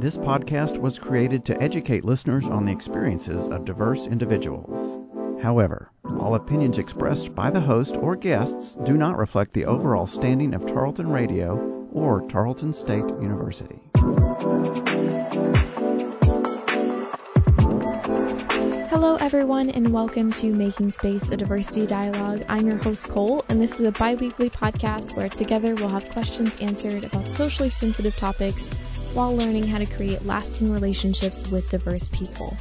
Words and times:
This 0.00 0.16
podcast 0.16 0.78
was 0.78 0.98
created 0.98 1.44
to 1.44 1.62
educate 1.62 2.06
listeners 2.06 2.48
on 2.48 2.64
the 2.64 2.72
experiences 2.72 3.48
of 3.48 3.66
diverse 3.66 4.06
individuals. 4.06 4.98
However, 5.42 5.92
all 6.18 6.36
opinions 6.36 6.78
expressed 6.78 7.34
by 7.34 7.50
the 7.50 7.60
host 7.60 7.98
or 7.98 8.16
guests 8.16 8.78
do 8.84 8.96
not 8.96 9.18
reflect 9.18 9.52
the 9.52 9.66
overall 9.66 10.06
standing 10.06 10.54
of 10.54 10.64
Tarleton 10.64 11.10
Radio 11.10 11.58
or 11.92 12.22
Tarleton 12.28 12.72
State 12.72 13.04
University. 13.20 13.89
Everyone, 19.32 19.70
and 19.70 19.92
welcome 19.92 20.32
to 20.32 20.52
Making 20.52 20.90
Space 20.90 21.28
a 21.28 21.36
Diversity 21.36 21.86
Dialogue. 21.86 22.44
I'm 22.48 22.66
your 22.66 22.78
host, 22.78 23.08
Cole, 23.08 23.44
and 23.48 23.62
this 23.62 23.78
is 23.78 23.86
a 23.86 23.92
bi 23.92 24.16
weekly 24.16 24.50
podcast 24.50 25.14
where 25.14 25.28
together 25.28 25.76
we'll 25.76 25.88
have 25.88 26.08
questions 26.08 26.56
answered 26.60 27.04
about 27.04 27.30
socially 27.30 27.70
sensitive 27.70 28.16
topics 28.16 28.70
while 29.14 29.32
learning 29.32 29.68
how 29.68 29.78
to 29.78 29.86
create 29.86 30.26
lasting 30.26 30.72
relationships 30.72 31.48
with 31.48 31.70
diverse 31.70 32.08
people. 32.08 32.56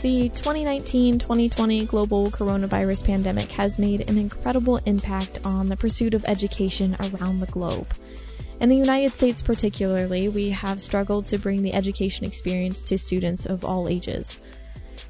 The 0.00 0.28
2019 0.28 1.20
2020 1.20 1.86
global 1.86 2.32
coronavirus 2.32 3.06
pandemic 3.06 3.52
has 3.52 3.78
made 3.78 4.10
an 4.10 4.18
incredible 4.18 4.78
impact 4.78 5.38
on 5.44 5.66
the 5.66 5.76
pursuit 5.76 6.14
of 6.14 6.24
education 6.24 6.96
around 6.98 7.38
the 7.38 7.46
globe. 7.46 7.86
In 8.60 8.68
the 8.68 8.76
United 8.76 9.14
States, 9.14 9.40
particularly, 9.40 10.28
we 10.28 10.50
have 10.50 10.80
struggled 10.80 11.26
to 11.26 11.38
bring 11.38 11.62
the 11.62 11.74
education 11.74 12.26
experience 12.26 12.82
to 12.82 12.98
students 12.98 13.46
of 13.46 13.64
all 13.64 13.88
ages. 13.88 14.36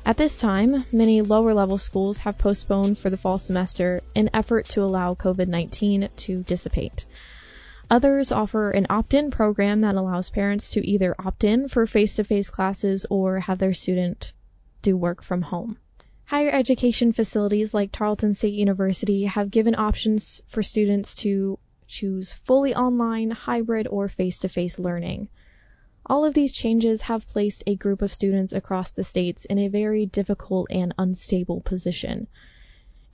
At 0.04 0.16
this 0.16 0.40
time, 0.40 0.84
many 0.90 1.22
lower 1.22 1.54
level 1.54 1.78
schools 1.78 2.18
have 2.18 2.36
postponed 2.36 2.98
for 2.98 3.08
the 3.08 3.16
fall 3.16 3.38
semester 3.38 4.00
in 4.16 4.30
effort 4.34 4.68
to 4.70 4.82
allow 4.82 5.14
COVID 5.14 5.46
19 5.46 6.08
to 6.16 6.42
dissipate. 6.42 7.06
Others 7.88 8.32
offer 8.32 8.70
an 8.70 8.88
opt 8.90 9.14
in 9.14 9.30
program 9.30 9.80
that 9.80 9.94
allows 9.94 10.28
parents 10.28 10.70
to 10.70 10.84
either 10.84 11.14
opt 11.18 11.44
in 11.44 11.68
for 11.68 11.86
face 11.86 12.16
to 12.16 12.24
face 12.24 12.50
classes 12.50 13.06
or 13.10 13.38
have 13.38 13.60
their 13.60 13.74
student 13.74 14.32
do 14.82 14.96
work 14.96 15.22
from 15.22 15.40
home. 15.40 15.78
Higher 16.24 16.50
education 16.50 17.12
facilities 17.12 17.72
like 17.72 17.92
Tarleton 17.92 18.34
State 18.34 18.54
University 18.54 19.24
have 19.26 19.52
given 19.52 19.76
options 19.76 20.40
for 20.48 20.64
students 20.64 21.14
to 21.16 21.60
choose 21.86 22.32
fully 22.32 22.74
online, 22.74 23.30
hybrid, 23.30 23.86
or 23.86 24.08
face 24.08 24.40
to 24.40 24.48
face 24.48 24.80
learning. 24.80 25.28
All 26.04 26.24
of 26.24 26.34
these 26.34 26.52
changes 26.52 27.02
have 27.02 27.28
placed 27.28 27.62
a 27.66 27.76
group 27.76 28.02
of 28.02 28.12
students 28.12 28.52
across 28.52 28.90
the 28.90 29.04
states 29.04 29.44
in 29.44 29.58
a 29.58 29.68
very 29.68 30.04
difficult 30.06 30.66
and 30.70 30.92
unstable 30.98 31.60
position. 31.60 32.26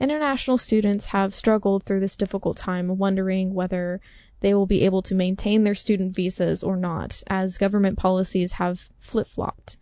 International 0.01 0.57
students 0.57 1.07
have 1.07 1.35
struggled 1.35 1.83
through 1.83 2.01
this 2.01 2.17
difficult 2.17 2.57
time, 2.57 2.97
wondering 2.97 3.53
whether 3.53 4.01
they 4.41 4.55
will 4.55 4.67
be 4.67 4.83
able 4.85 5.03
to 5.03 5.15
maintain 5.15 5.65
their 5.65 5.75
student 5.75 6.15
visas 6.15 6.63
or 6.63 6.77
not, 6.77 7.23
as 7.27 7.59
government 7.59 7.99
policies 7.99 8.53
have 8.53 8.89
flip 9.01 9.27
flopped. 9.27 9.77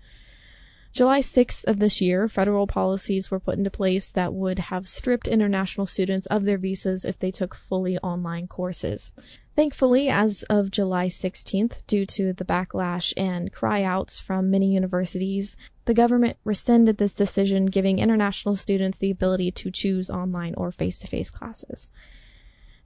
July 0.92 1.20
6th 1.20 1.64
of 1.64 1.78
this 1.78 2.00
year, 2.00 2.26
federal 2.26 2.66
policies 2.66 3.30
were 3.30 3.38
put 3.38 3.58
into 3.58 3.70
place 3.70 4.12
that 4.12 4.32
would 4.32 4.58
have 4.58 4.88
stripped 4.88 5.28
international 5.28 5.86
students 5.86 6.26
of 6.26 6.42
their 6.42 6.56
visas 6.56 7.04
if 7.04 7.18
they 7.18 7.30
took 7.30 7.54
fully 7.54 7.98
online 7.98 8.48
courses. 8.48 9.12
Thankfully, 9.56 10.10
as 10.10 10.42
of 10.42 10.70
July 10.70 11.06
16th, 11.06 11.86
due 11.86 12.04
to 12.04 12.34
the 12.34 12.44
backlash 12.44 13.14
and 13.16 13.50
cryouts 13.50 14.20
from 14.20 14.50
many 14.50 14.74
universities, 14.74 15.56
the 15.86 15.94
government 15.94 16.36
rescinded 16.44 16.98
this 16.98 17.14
decision, 17.14 17.64
giving 17.64 17.98
international 17.98 18.54
students 18.54 18.98
the 18.98 19.10
ability 19.10 19.52
to 19.52 19.70
choose 19.70 20.10
online 20.10 20.56
or 20.58 20.72
face 20.72 20.98
to 20.98 21.06
face 21.06 21.30
classes. 21.30 21.88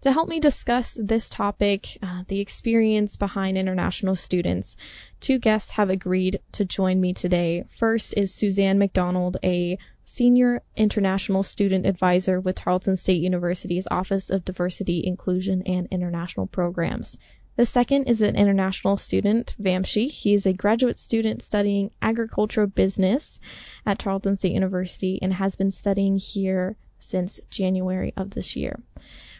To 0.02 0.12
help 0.12 0.28
me 0.28 0.38
discuss 0.38 0.96
this 0.98 1.28
topic, 1.28 1.98
uh, 2.04 2.22
the 2.28 2.38
experience 2.38 3.16
behind 3.16 3.58
international 3.58 4.14
students, 4.14 4.76
two 5.18 5.40
guests 5.40 5.72
have 5.72 5.90
agreed 5.90 6.38
to 6.52 6.64
join 6.64 7.00
me 7.00 7.14
today. 7.14 7.64
First 7.70 8.16
is 8.16 8.32
Suzanne 8.32 8.78
McDonald, 8.78 9.38
a 9.42 9.76
senior 10.10 10.60
international 10.76 11.44
student 11.44 11.86
advisor 11.86 12.40
with 12.40 12.56
Tarleton 12.56 12.96
State 12.96 13.22
University's 13.22 13.86
Office 13.88 14.30
of 14.30 14.44
Diversity, 14.44 15.06
Inclusion, 15.06 15.62
and 15.66 15.86
International 15.90 16.46
Programs. 16.46 17.16
The 17.54 17.64
second 17.64 18.04
is 18.04 18.20
an 18.20 18.36
international 18.36 18.96
student, 18.96 19.54
Vamshi. 19.60 20.10
He 20.10 20.34
is 20.34 20.46
a 20.46 20.52
graduate 20.52 20.98
student 20.98 21.42
studying 21.42 21.90
agricultural 22.02 22.66
business 22.66 23.38
at 23.86 23.98
Tarleton 23.98 24.36
State 24.36 24.52
University 24.52 25.20
and 25.22 25.32
has 25.32 25.54
been 25.56 25.70
studying 25.70 26.18
here 26.18 26.76
since 26.98 27.38
January 27.48 28.12
of 28.16 28.30
this 28.30 28.56
year. 28.56 28.80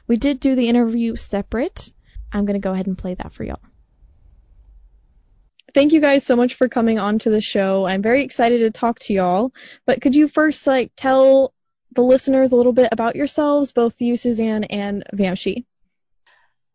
We 0.06 0.16
did 0.19 0.39
do 0.39 0.55
the 0.55 0.69
interview 0.69 1.16
separate. 1.16 1.93
I'm 2.33 2.47
going 2.47 2.61
to 2.61 2.65
go 2.65 2.72
ahead 2.72 2.87
and 2.87 2.97
play 2.97 3.15
that 3.15 3.33
for 3.33 3.43
y'all. 3.43 3.59
Thank 5.73 5.93
you 5.93 6.01
guys 6.01 6.25
so 6.25 6.37
much 6.37 6.55
for 6.55 6.69
coming 6.69 6.99
on 6.99 7.19
to 7.21 7.31
the 7.31 7.41
show. 7.41 7.87
I'm 7.87 8.03
very 8.03 8.23
excited 8.23 8.59
to 8.59 8.71
talk 8.71 8.99
to 9.01 9.13
y'all. 9.13 9.53
But 9.87 10.01
could 10.01 10.15
you 10.17 10.29
first 10.29 10.67
like 10.67 10.93
tell 10.97 11.53
the 11.95 12.03
listeners 12.03 12.53
a 12.53 12.57
little 12.57 12.73
bit 12.73 12.89
about 12.93 13.17
yourselves, 13.17 13.73
both 13.73 14.01
you, 14.01 14.17
Suzanne, 14.17 14.65
and 14.65 15.05
Vamshi? 15.13 15.65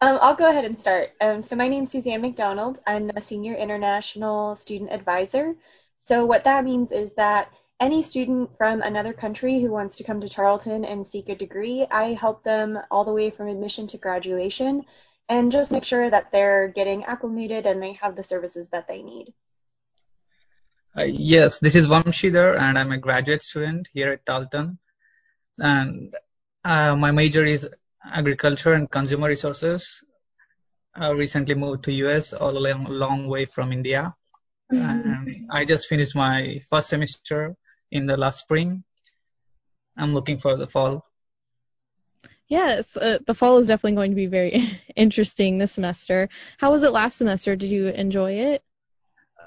Um, 0.02 0.20
I'll 0.22 0.36
go 0.36 0.50
ahead 0.50 0.66
and 0.66 0.78
start. 0.78 1.12
Um, 1.20 1.42
so 1.42 1.56
my 1.56 1.68
name 1.68 1.84
is 1.84 1.92
Suzanne 1.92 2.22
McDonald. 2.22 2.80
I'm 2.86 3.08
the 3.08 3.22
Senior 3.22 3.56
International 3.56 4.56
Student 4.56 4.92
Advisor. 4.92 5.56
So 5.98 6.26
what 6.26 6.44
that 6.44 6.66
means 6.66 6.92
is 6.92 7.14
that 7.16 7.52
any 7.80 8.04
student 8.04 8.58
from 8.58 8.82
another 8.82 9.14
country 9.14 9.60
who 9.60 9.72
wants 9.72 9.98
to 9.98 10.04
come 10.04 10.22
to 10.22 10.30
Tarleton 10.30 10.86
and 10.86 11.06
seek 11.06 11.30
a 11.30 11.36
degree, 11.36 11.86
I 11.90 12.14
help 12.14 12.44
them 12.44 12.80
all 12.92 13.04
the 13.04 13.14
way 13.14 13.30
from 13.30 13.48
admission 13.48 13.88
to 13.88 13.98
graduation 13.98 14.86
and 15.28 15.52
just 15.52 15.72
make 15.72 15.84
sure 15.84 16.10
that 16.10 16.32
they're 16.32 16.68
getting 16.68 17.06
acclimated 17.06 17.66
and 17.66 17.82
they 17.82 17.94
have 17.94 18.16
the 18.16 18.24
services 18.24 18.70
that 18.70 18.88
they 18.88 19.02
need. 19.02 19.34
Uh, 20.98 21.04
yes, 21.04 21.60
this 21.60 21.76
is 21.76 21.88
Vamshidhar 21.88 22.58
and 22.58 22.80
I'm 22.80 22.92
a 22.92 22.98
graduate 22.98 23.44
student 23.44 23.90
here 23.94 24.12
at 24.12 24.26
Tarleton. 24.26 24.80
And 25.60 26.14
uh, 26.64 26.96
my 26.96 27.12
major 27.12 27.44
is 27.44 27.68
agriculture 28.06 28.74
and 28.74 28.90
consumer 28.90 29.28
resources. 29.28 30.04
I 30.94 31.10
recently 31.10 31.56
moved 31.56 31.84
to 31.86 31.94
US 31.94 32.34
all 32.34 32.58
a 32.58 32.60
long, 32.60 32.86
long 32.86 33.28
way 33.28 33.46
from 33.46 33.74
India. 33.74 34.16
Mm-hmm. 34.72 35.10
And 35.12 35.48
I 35.52 35.66
just 35.66 35.90
finished 35.90 36.16
my 36.16 36.62
first 36.70 36.90
semester 36.90 37.56
in 37.92 38.06
the 38.06 38.18
last 38.18 38.40
spring. 38.40 38.84
I'm 39.98 40.14
looking 40.14 40.38
for 40.38 40.56
the 40.56 40.68
fall. 40.68 41.06
Yes, 42.48 42.96
uh, 42.96 43.18
the 43.26 43.34
fall 43.34 43.58
is 43.58 43.68
definitely 43.68 43.96
going 43.96 44.12
to 44.12 44.16
be 44.16 44.28
very 44.28 44.80
interesting 44.96 45.58
this 45.58 45.72
semester. 45.72 46.30
How 46.58 46.72
was 46.72 46.84
it 46.84 46.92
last 46.92 47.18
semester? 47.18 47.56
Did 47.56 47.72
you 47.72 47.88
enjoy 47.88 48.34
it? 48.34 48.64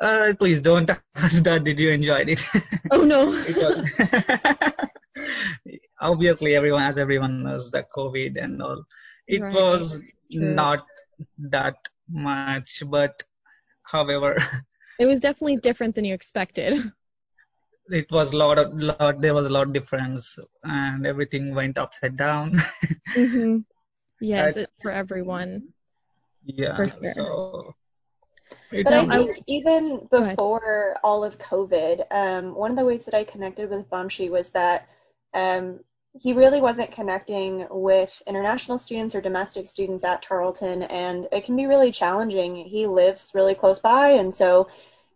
Uh, 0.00 0.34
please 0.38 0.60
don't 0.60 0.90
ask 1.16 1.42
that. 1.44 1.64
Did 1.64 1.78
you 1.78 1.90
enjoy 1.90 2.24
it? 2.26 2.44
Oh 2.90 3.02
no. 3.02 3.28
obviously, 6.00 6.56
everyone, 6.56 6.82
as 6.82 6.98
everyone 6.98 7.42
knows, 7.42 7.70
the 7.70 7.84
COVID 7.94 8.42
and 8.42 8.62
all. 8.62 8.84
It 9.26 9.42
right. 9.42 9.54
was 9.54 10.00
True. 10.32 10.54
not 10.54 10.86
that 11.38 11.76
much, 12.08 12.82
but 12.86 13.22
however. 13.82 14.38
It 14.98 15.06
was 15.06 15.20
definitely 15.20 15.56
different 15.56 15.94
than 15.94 16.04
you 16.04 16.14
expected 16.14 16.92
it 17.90 18.10
was 18.10 18.32
a 18.32 18.36
lot 18.36 18.58
of 18.58 18.72
lot 18.74 19.20
there 19.20 19.34
was 19.34 19.46
a 19.46 19.50
lot 19.50 19.66
of 19.66 19.72
difference 19.72 20.38
and 20.64 21.06
everything 21.06 21.54
went 21.54 21.78
upside 21.78 22.16
down 22.16 22.52
mm-hmm. 23.14 23.58
yes 24.20 24.56
it, 24.56 24.70
for 24.80 24.90
everyone 24.90 25.62
yeah 26.44 26.76
for 26.76 26.88
sure. 26.88 27.12
so 27.14 27.74
but 28.70 28.92
I 28.92 29.24
think 29.24 29.44
even 29.46 30.08
before 30.10 30.96
all 31.02 31.24
of 31.24 31.38
COVID, 31.38 32.04
um, 32.10 32.54
one 32.54 32.70
of 32.70 32.76
the 32.76 32.84
ways 32.84 33.04
that 33.06 33.14
I 33.14 33.24
connected 33.24 33.70
with 33.70 33.88
Vamshi 33.88 34.30
was 34.30 34.50
that 34.50 34.88
um, 35.32 35.80
he 36.12 36.32
really 36.32 36.60
wasn't 36.60 36.90
connecting 36.90 37.66
with 37.70 38.22
international 38.26 38.78
students 38.78 39.14
or 39.14 39.20
domestic 39.20 39.66
students 39.66 40.04
at 40.04 40.22
Tarleton, 40.22 40.82
and 40.82 41.28
it 41.32 41.44
can 41.44 41.56
be 41.56 41.66
really 41.66 41.92
challenging. 41.92 42.56
He 42.56 42.86
lives 42.86 43.32
really 43.34 43.54
close 43.54 43.78
by, 43.78 44.10
and 44.10 44.34
so 44.34 44.68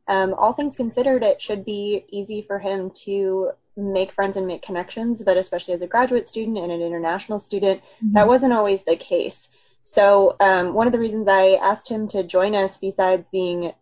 all 0.08 0.52
things 0.52 0.76
considered, 0.76 1.22
it 1.22 1.40
should 1.40 1.64
be 1.64 2.04
easy 2.08 2.42
for 2.42 2.58
him 2.58 2.90
to 3.04 3.52
make 3.76 4.12
friends 4.12 4.36
and 4.36 4.46
make 4.46 4.62
connections, 4.62 5.22
but 5.22 5.36
especially 5.36 5.74
as 5.74 5.82
a 5.82 5.86
graduate 5.86 6.28
student 6.28 6.58
and 6.58 6.70
an 6.70 6.82
international 6.82 7.38
student, 7.38 7.80
mm-hmm. 7.82 8.14
that 8.14 8.28
wasn't 8.28 8.52
always 8.52 8.84
the 8.84 8.96
case. 8.96 9.48
So, 9.82 10.36
um, 10.38 10.74
one 10.74 10.86
of 10.86 10.92
the 10.92 10.98
reasons 10.98 11.26
I 11.28 11.54
asked 11.54 11.88
him 11.88 12.08
to 12.08 12.22
join 12.22 12.54
us, 12.54 12.78
besides 12.78 13.28
being 13.30 13.72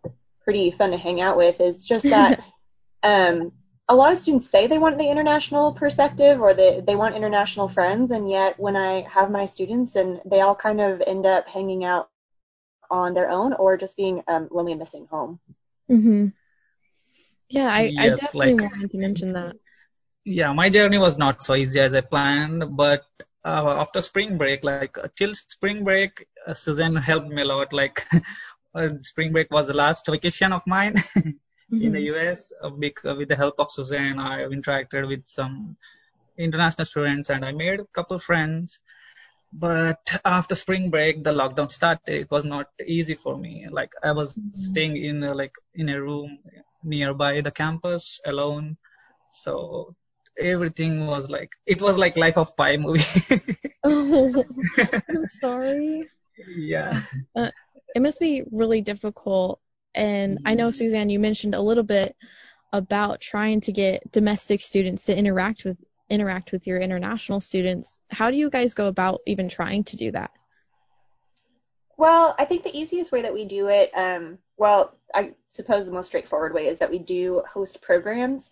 pretty 0.43 0.71
fun 0.71 0.91
to 0.91 0.97
hang 0.97 1.21
out 1.21 1.37
with, 1.37 1.61
is 1.61 1.85
just 1.85 2.09
that 2.09 2.43
um, 3.03 3.51
a 3.87 3.95
lot 3.95 4.11
of 4.11 4.17
students 4.17 4.49
say 4.49 4.67
they 4.67 4.77
want 4.77 4.97
the 4.97 5.09
international 5.09 5.73
perspective 5.73 6.41
or 6.41 6.53
they, 6.53 6.81
they 6.81 6.95
want 6.95 7.15
international 7.15 7.67
friends, 7.67 8.11
and 8.11 8.29
yet 8.29 8.59
when 8.59 8.75
I 8.75 9.01
have 9.01 9.29
my 9.29 9.45
students 9.45 9.95
and 9.95 10.21
they 10.25 10.41
all 10.41 10.55
kind 10.55 10.81
of 10.81 11.03
end 11.05 11.25
up 11.25 11.47
hanging 11.47 11.83
out 11.83 12.09
on 12.89 13.13
their 13.13 13.29
own 13.29 13.53
or 13.53 13.77
just 13.77 13.95
being 13.95 14.23
um, 14.27 14.47
lonely 14.51 14.71
and 14.71 14.79
missing 14.79 15.07
home. 15.09 15.39
Mm-hmm. 15.89 16.27
Yeah, 17.49 17.73
I, 17.73 17.81
yes, 17.81 17.99
I 17.99 18.09
definitely 18.09 18.53
like, 18.53 18.71
wanted 18.71 18.91
to 18.91 18.97
mention 18.97 19.33
that. 19.33 19.55
Yeah, 20.23 20.53
my 20.53 20.69
journey 20.69 20.97
was 20.97 21.17
not 21.17 21.41
so 21.41 21.55
easy 21.55 21.79
as 21.79 21.93
I 21.93 22.01
planned, 22.01 22.77
but 22.77 23.03
uh, 23.43 23.75
after 23.79 24.01
spring 24.01 24.37
break, 24.37 24.63
like 24.63 24.97
uh, 24.97 25.07
till 25.17 25.33
spring 25.33 25.83
break, 25.83 26.27
uh, 26.47 26.53
Suzanne 26.53 26.95
helped 26.95 27.29
me 27.29 27.41
a 27.41 27.45
lot. 27.45 27.73
Like 27.73 28.05
uh, 28.75 28.89
spring 29.01 29.31
break 29.31 29.51
was 29.51 29.67
the 29.67 29.73
last 29.73 30.05
vacation 30.07 30.53
of 30.53 30.61
mine 30.67 30.93
mm-hmm. 30.93 31.31
in 31.81 31.93
the 31.93 32.01
US. 32.13 32.53
Uh, 32.63 32.69
with 32.71 33.27
the 33.27 33.35
help 33.35 33.55
of 33.59 33.71
Suzanne, 33.71 34.19
I 34.19 34.43
interacted 34.43 35.07
with 35.07 35.23
some 35.25 35.75
international 36.37 36.85
students 36.85 37.29
and 37.29 37.43
I 37.43 37.51
made 37.51 37.79
a 37.79 37.85
couple 37.93 38.19
friends. 38.19 38.81
But 39.53 40.19
after 40.23 40.55
spring 40.55 40.89
break, 40.89 41.23
the 41.23 41.33
lockdown 41.33 41.69
started. 41.69 42.21
It 42.21 42.31
was 42.31 42.45
not 42.45 42.67
easy 42.85 43.15
for 43.15 43.37
me. 43.37 43.67
Like 43.69 43.91
I 44.01 44.13
was 44.13 44.33
mm-hmm. 44.33 44.51
staying 44.53 44.97
in 44.97 45.23
a, 45.23 45.33
like 45.33 45.55
in 45.73 45.89
a 45.89 46.01
room 46.01 46.39
nearby 46.83 47.41
the 47.41 47.51
campus 47.51 48.21
alone. 48.25 48.77
So 49.43 49.95
everything 50.39 51.05
was 51.05 51.29
like 51.29 51.51
it 51.65 51.81
was 51.81 51.97
like 51.97 52.17
Life 52.17 52.37
of 52.37 52.55
Pi 52.55 52.77
movie. 52.77 53.01
oh, 53.83 54.43
I'm 55.09 55.27
sorry. 55.41 56.09
Yeah. 56.47 56.99
Uh, 57.35 57.51
it 57.93 58.01
must 58.01 58.19
be 58.19 58.43
really 58.51 58.81
difficult. 58.81 59.59
And 59.93 60.39
I 60.45 60.55
know 60.55 60.71
Suzanne, 60.71 61.09
you 61.09 61.19
mentioned 61.19 61.55
a 61.55 61.61
little 61.61 61.83
bit 61.83 62.15
about 62.71 63.19
trying 63.19 63.61
to 63.61 63.73
get 63.73 64.09
domestic 64.11 64.61
students 64.61 65.05
to 65.05 65.17
interact 65.17 65.65
with 65.65 65.77
interact 66.11 66.51
with 66.51 66.67
your 66.67 66.79
international 66.79 67.39
students. 67.39 67.99
How 68.09 68.29
do 68.29 68.37
you 68.37 68.49
guys 68.49 68.73
go 68.73 68.87
about 68.87 69.19
even 69.25 69.49
trying 69.49 69.85
to 69.85 69.97
do 69.97 70.11
that? 70.11 70.31
Well, 71.97 72.35
I 72.37 72.45
think 72.45 72.63
the 72.63 72.77
easiest 72.77 73.11
way 73.11 73.23
that 73.23 73.33
we 73.33 73.45
do 73.45 73.67
it, 73.69 73.91
um, 73.95 74.39
well, 74.57 74.95
I 75.13 75.33
suppose 75.49 75.85
the 75.85 75.91
most 75.91 76.07
straightforward 76.07 76.53
way 76.53 76.67
is 76.67 76.79
that 76.79 76.91
we 76.91 76.99
do 76.99 77.43
host 77.51 77.81
programs. 77.81 78.51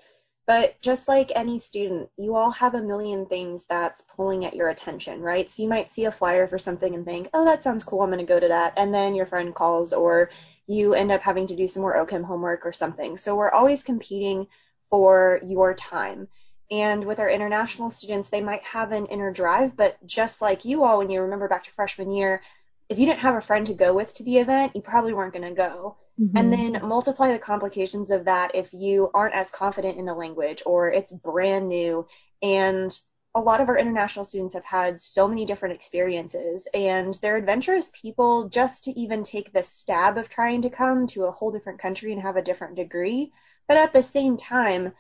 But 0.49 0.81
just 0.81 1.07
like 1.07 1.31
any 1.35 1.59
student, 1.59 2.09
you 2.17 2.35
all 2.35 2.49
have 2.49 2.73
a 2.73 2.81
million 2.81 3.27
things 3.27 3.65
that's 3.65 4.01
pulling 4.01 4.45
at 4.45 4.55
your 4.55 4.67
attention, 4.67 5.21
right? 5.21 5.47
So 5.47 5.61
you 5.61 5.69
might 5.69 5.91
see 5.91 6.05
a 6.05 6.11
flyer 6.11 6.47
for 6.47 6.57
something 6.57 6.95
and 6.95 7.05
think, 7.05 7.29
oh, 7.35 7.45
that 7.45 7.61
sounds 7.61 7.83
cool, 7.83 8.01
I'm 8.01 8.09
going 8.09 8.17
to 8.17 8.25
go 8.25 8.39
to 8.39 8.47
that. 8.47 8.73
And 8.75 8.91
then 8.91 9.13
your 9.13 9.27
friend 9.27 9.53
calls, 9.53 9.93
or 9.93 10.31
you 10.65 10.95
end 10.95 11.11
up 11.11 11.21
having 11.21 11.45
to 11.47 11.55
do 11.55 11.67
some 11.67 11.83
more 11.83 11.97
OCHEM 11.97 12.23
homework 12.23 12.65
or 12.65 12.73
something. 12.73 13.17
So 13.17 13.35
we're 13.35 13.51
always 13.51 13.83
competing 13.83 14.47
for 14.89 15.39
your 15.45 15.75
time. 15.75 16.27
And 16.71 17.05
with 17.05 17.19
our 17.19 17.29
international 17.29 17.89
students, 17.89 18.29
they 18.29 18.41
might 18.41 18.63
have 18.63 18.91
an 18.91 19.07
inner 19.07 19.31
drive, 19.31 19.75
but 19.75 19.97
just 20.05 20.41
like 20.41 20.65
you 20.65 20.83
all, 20.83 20.99
when 20.99 21.09
you 21.09 21.21
remember 21.21 21.47
back 21.47 21.63
to 21.63 21.71
freshman 21.71 22.11
year, 22.11 22.41
if 22.89 22.99
you 22.99 23.05
didn't 23.05 23.21
have 23.21 23.35
a 23.35 23.41
friend 23.41 23.67
to 23.67 23.73
go 23.73 23.93
with 23.93 24.13
to 24.15 24.23
the 24.23 24.37
event, 24.37 24.73
you 24.75 24.81
probably 24.81 25.13
weren't 25.13 25.33
going 25.33 25.47
to 25.47 25.55
go. 25.55 25.97
Mm-hmm. 26.19 26.37
And 26.37 26.51
then 26.51 26.87
multiply 26.87 27.31
the 27.31 27.39
complications 27.39 28.11
of 28.11 28.25
that 28.25 28.55
if 28.55 28.73
you 28.73 29.09
aren't 29.13 29.35
as 29.35 29.51
confident 29.51 29.97
in 29.97 30.05
the 30.05 30.13
language 30.13 30.61
or 30.65 30.91
it's 30.91 31.11
brand 31.11 31.69
new. 31.69 32.07
And 32.41 32.95
a 33.35 33.39
lot 33.39 33.61
of 33.61 33.69
our 33.69 33.77
international 33.77 34.25
students 34.25 34.55
have 34.55 34.65
had 34.65 34.99
so 34.99 35.27
many 35.27 35.45
different 35.45 35.75
experiences 35.75 36.67
and 36.73 37.13
they're 37.21 37.37
adventurous 37.37 37.91
people 37.93 38.49
just 38.49 38.85
to 38.85 38.99
even 38.99 39.23
take 39.23 39.53
the 39.53 39.63
stab 39.63 40.17
of 40.17 40.29
trying 40.29 40.63
to 40.63 40.69
come 40.69 41.07
to 41.07 41.25
a 41.25 41.31
whole 41.31 41.51
different 41.51 41.79
country 41.79 42.11
and 42.11 42.21
have 42.21 42.37
a 42.37 42.43
different 42.43 42.75
degree. 42.75 43.31
But 43.67 43.77
at 43.77 43.93
the 43.93 44.03
same 44.03 44.35
time, 44.35 44.93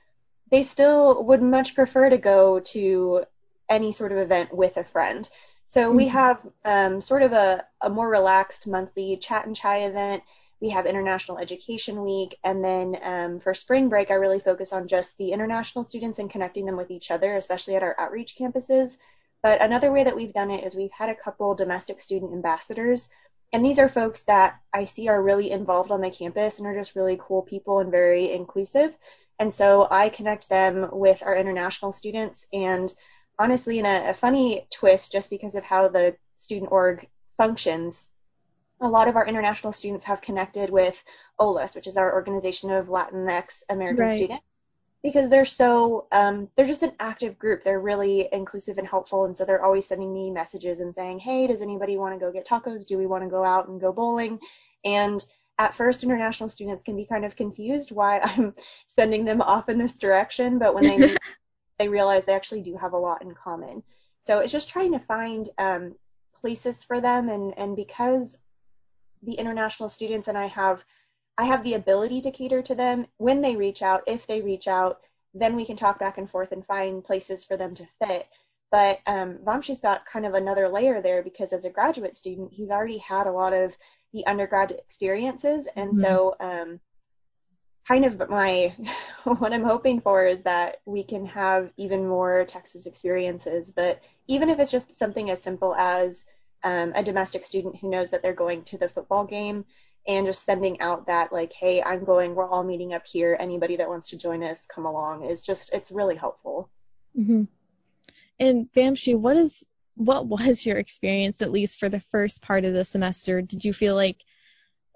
they 0.49 0.63
still 0.63 1.23
would 1.25 1.41
much 1.41 1.75
prefer 1.75 2.09
to 2.09 2.17
go 2.17 2.59
to 2.59 3.25
any 3.69 3.91
sort 3.91 4.11
of 4.11 4.17
event 4.17 4.53
with 4.53 4.77
a 4.77 4.83
friend. 4.83 5.27
So 5.65 5.91
we 5.91 6.05
mm-hmm. 6.05 6.13
have 6.13 6.47
um, 6.65 7.01
sort 7.01 7.21
of 7.21 7.33
a, 7.33 7.63
a 7.79 7.89
more 7.89 8.09
relaxed 8.09 8.67
monthly 8.67 9.17
chat 9.17 9.45
and 9.45 9.55
chai 9.55 9.79
event. 9.85 10.23
We 10.59 10.69
have 10.69 10.87
International 10.87 11.37
Education 11.37 12.03
Week. 12.03 12.35
And 12.43 12.63
then 12.63 12.97
um, 13.03 13.39
for 13.39 13.53
spring 13.53 13.87
break, 13.87 14.09
I 14.09 14.15
really 14.15 14.39
focus 14.39 14.73
on 14.73 14.87
just 14.87 15.17
the 15.17 15.31
international 15.31 15.83
students 15.83 16.17
and 16.19 16.29
connecting 16.29 16.65
them 16.65 16.75
with 16.75 16.89
each 16.89 17.11
other, 17.11 17.35
especially 17.35 17.75
at 17.75 17.83
our 17.83 17.95
outreach 17.99 18.35
campuses. 18.35 18.97
But 19.43 19.61
another 19.61 19.91
way 19.91 20.03
that 20.03 20.15
we've 20.15 20.33
done 20.33 20.51
it 20.51 20.65
is 20.65 20.75
we've 20.75 20.91
had 20.91 21.09
a 21.09 21.15
couple 21.15 21.53
domestic 21.55 21.99
student 21.99 22.33
ambassadors. 22.33 23.07
And 23.53 23.63
these 23.63 23.79
are 23.79 23.87
folks 23.87 24.23
that 24.23 24.59
I 24.73 24.85
see 24.85 25.07
are 25.07 25.21
really 25.21 25.49
involved 25.49 25.91
on 25.91 26.01
the 26.01 26.11
campus 26.11 26.59
and 26.59 26.67
are 26.67 26.75
just 26.75 26.95
really 26.95 27.19
cool 27.21 27.41
people 27.41 27.79
and 27.79 27.91
very 27.91 28.31
inclusive. 28.31 28.95
And 29.39 29.53
so 29.53 29.87
I 29.89 30.09
connect 30.09 30.49
them 30.49 30.89
with 30.91 31.23
our 31.25 31.35
international 31.35 31.93
students. 31.93 32.45
And 32.51 32.91
honestly, 33.39 33.79
in 33.79 33.85
a, 33.85 34.09
a 34.09 34.13
funny 34.13 34.67
twist, 34.73 35.11
just 35.11 35.29
because 35.29 35.55
of 35.55 35.63
how 35.63 35.87
the 35.87 36.17
student 36.35 36.71
org 36.71 37.07
functions, 37.31 38.09
a 38.81 38.87
lot 38.87 39.07
of 39.07 39.15
our 39.15 39.25
international 39.25 39.73
students 39.73 40.05
have 40.05 40.21
connected 40.21 40.69
with 40.69 41.01
OLAS, 41.39 41.75
which 41.75 41.87
is 41.87 41.97
our 41.97 42.13
organization 42.13 42.69
of 42.71 42.87
Latinx 42.87 43.63
American 43.69 44.05
right. 44.05 44.15
students, 44.15 44.45
because 45.03 45.29
they're 45.29 45.45
so 45.45 46.07
um, 46.11 46.49
they're 46.55 46.65
just 46.65 46.83
an 46.83 46.93
active 46.99 47.39
group. 47.39 47.63
They're 47.63 47.79
really 47.79 48.27
inclusive 48.31 48.77
and 48.77 48.87
helpful, 48.87 49.25
and 49.25 49.35
so 49.35 49.45
they're 49.45 49.63
always 49.63 49.87
sending 49.87 50.13
me 50.13 50.31
messages 50.31 50.79
and 50.79 50.93
saying, 50.93 51.19
"Hey, 51.19 51.47
does 51.47 51.61
anybody 51.61 51.97
want 51.97 52.13
to 52.13 52.25
go 52.25 52.31
get 52.31 52.47
tacos? 52.47 52.85
Do 52.85 52.97
we 52.97 53.05
want 53.05 53.23
to 53.23 53.29
go 53.29 53.43
out 53.43 53.67
and 53.67 53.81
go 53.81 53.91
bowling?" 53.91 54.39
And 54.85 55.23
at 55.59 55.75
first 55.75 56.03
international 56.03 56.47
students 56.47 56.83
can 56.83 56.95
be 56.95 57.05
kind 57.05 57.25
of 57.25 57.35
confused 57.35 57.91
why 57.91 58.19
I'm 58.19 58.55
sending 58.87 59.25
them 59.25 59.41
off 59.41 59.67
in 59.69 59.77
this 59.77 59.99
direction, 59.99 60.57
but 60.57 60.73
when 60.73 60.85
they 60.85 60.97
meet, 60.97 61.19
they 61.79 61.89
realize 61.89 62.25
they 62.25 62.33
actually 62.33 62.61
do 62.61 62.77
have 62.77 62.93
a 62.93 62.97
lot 62.97 63.21
in 63.21 63.35
common. 63.35 63.83
So 64.21 64.39
it's 64.39 64.53
just 64.53 64.69
trying 64.69 64.93
to 64.93 64.99
find 64.99 65.47
um, 65.57 65.95
places 66.35 66.83
for 66.83 66.99
them, 67.01 67.29
and 67.29 67.53
and 67.57 67.75
because 67.75 68.39
the 69.21 69.33
international 69.33 69.89
students 69.89 70.29
and 70.29 70.37
I 70.37 70.47
have 70.47 70.83
I 71.37 71.45
have 71.45 71.63
the 71.63 71.73
ability 71.73 72.21
to 72.21 72.31
cater 72.31 72.61
to 72.63 72.75
them 72.75 73.05
when 73.17 73.41
they 73.41 73.55
reach 73.55 73.81
out, 73.81 74.03
if 74.07 74.27
they 74.27 74.41
reach 74.41 74.67
out, 74.67 74.99
then 75.33 75.55
we 75.55 75.65
can 75.65 75.75
talk 75.75 75.99
back 75.99 76.17
and 76.17 76.29
forth 76.29 76.51
and 76.51 76.65
find 76.65 77.03
places 77.03 77.45
for 77.45 77.57
them 77.57 77.75
to 77.75 77.87
fit. 78.01 78.27
But 78.71 78.99
um, 79.07 79.39
Vamshi's 79.43 79.81
got 79.81 80.05
kind 80.05 80.25
of 80.25 80.35
another 80.35 80.69
layer 80.69 81.01
there 81.01 81.23
because 81.23 81.53
as 81.53 81.65
a 81.65 81.69
graduate 81.69 82.15
student, 82.15 82.53
he's 82.53 82.69
already 82.69 82.99
had 82.99 83.25
a 83.25 83.31
lot 83.31 83.53
of 83.53 83.75
the 84.13 84.25
undergrad 84.25 84.71
experiences, 84.71 85.67
and 85.75 85.91
mm-hmm. 85.91 85.99
so 85.99 86.35
um, 86.39 86.79
kind 87.87 88.05
of 88.05 88.29
my 88.29 88.75
what 89.23 89.53
I'm 89.53 89.63
hoping 89.63 90.01
for 90.01 90.25
is 90.25 90.43
that 90.43 90.77
we 90.85 91.03
can 91.03 91.25
have 91.27 91.71
even 91.77 92.07
more 92.07 92.45
Texas 92.45 92.85
experiences. 92.85 93.71
But 93.71 94.01
even 94.27 94.49
if 94.49 94.59
it's 94.59 94.71
just 94.71 94.93
something 94.93 95.29
as 95.29 95.41
simple 95.41 95.75
as 95.75 96.25
um, 96.63 96.93
a 96.95 97.03
domestic 97.03 97.43
student 97.43 97.77
who 97.77 97.89
knows 97.89 98.11
that 98.11 98.21
they're 98.21 98.33
going 98.33 98.63
to 98.65 98.77
the 98.77 98.89
football 98.89 99.25
game 99.25 99.65
and 100.07 100.25
just 100.25 100.45
sending 100.45 100.79
out 100.81 101.07
that 101.07 101.31
like 101.31 101.53
hey 101.53 101.81
i'm 101.81 102.03
going 102.03 102.35
we're 102.35 102.49
all 102.49 102.63
meeting 102.63 102.93
up 102.93 103.05
here 103.05 103.35
anybody 103.39 103.77
that 103.77 103.89
wants 103.89 104.09
to 104.09 104.17
join 104.17 104.43
us 104.43 104.65
come 104.65 104.85
along 104.85 105.25
is 105.25 105.43
just 105.43 105.73
it's 105.73 105.91
really 105.91 106.15
helpful 106.15 106.69
mm-hmm. 107.17 107.43
and 108.39 108.71
vamshi 108.73 109.17
what 109.17 109.37
is 109.37 109.65
what 109.99 110.25
was 110.25 110.65
your 110.65 110.77
experience 110.77 111.41
at 111.41 111.51
least 111.51 111.79
for 111.79 111.89
the 111.89 111.99
first 111.99 112.41
part 112.41 112.63
of 112.63 112.73
the 112.73 112.85
semester? 112.85 113.41
Did 113.41 113.65
you 113.65 113.73
feel 113.73 113.95
like 113.95 114.15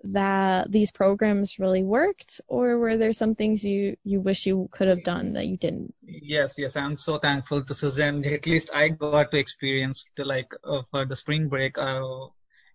that 0.06 0.72
these 0.72 0.92
programs 0.92 1.60
really 1.60 1.84
worked 1.84 2.40
or 2.48 2.78
were 2.78 2.98
there 2.98 3.14
some 3.14 3.34
things 3.34 3.64
you 3.64 3.96
you 4.04 4.20
wish 4.20 4.46
you 4.46 4.68
could 4.72 4.88
have 4.90 5.04
done 5.04 5.34
that 5.34 5.48
you 5.48 5.58
didn't? 5.58 5.94
Yes 6.04 6.56
yes 6.58 6.76
i'm 6.76 6.98
so 6.98 7.18
thankful 7.18 7.64
to 7.64 7.76
suzanne. 7.76 8.26
At 8.38 8.46
least 8.46 8.70
i 8.74 8.90
got 8.90 9.32
to 9.32 9.38
experience 9.38 10.10
to 10.16 10.26
like 10.26 10.54
uh, 10.64 10.82
for 10.92 11.06
the 11.06 11.16
spring 11.16 11.48
break 11.48 11.78
uh, 11.78 12.28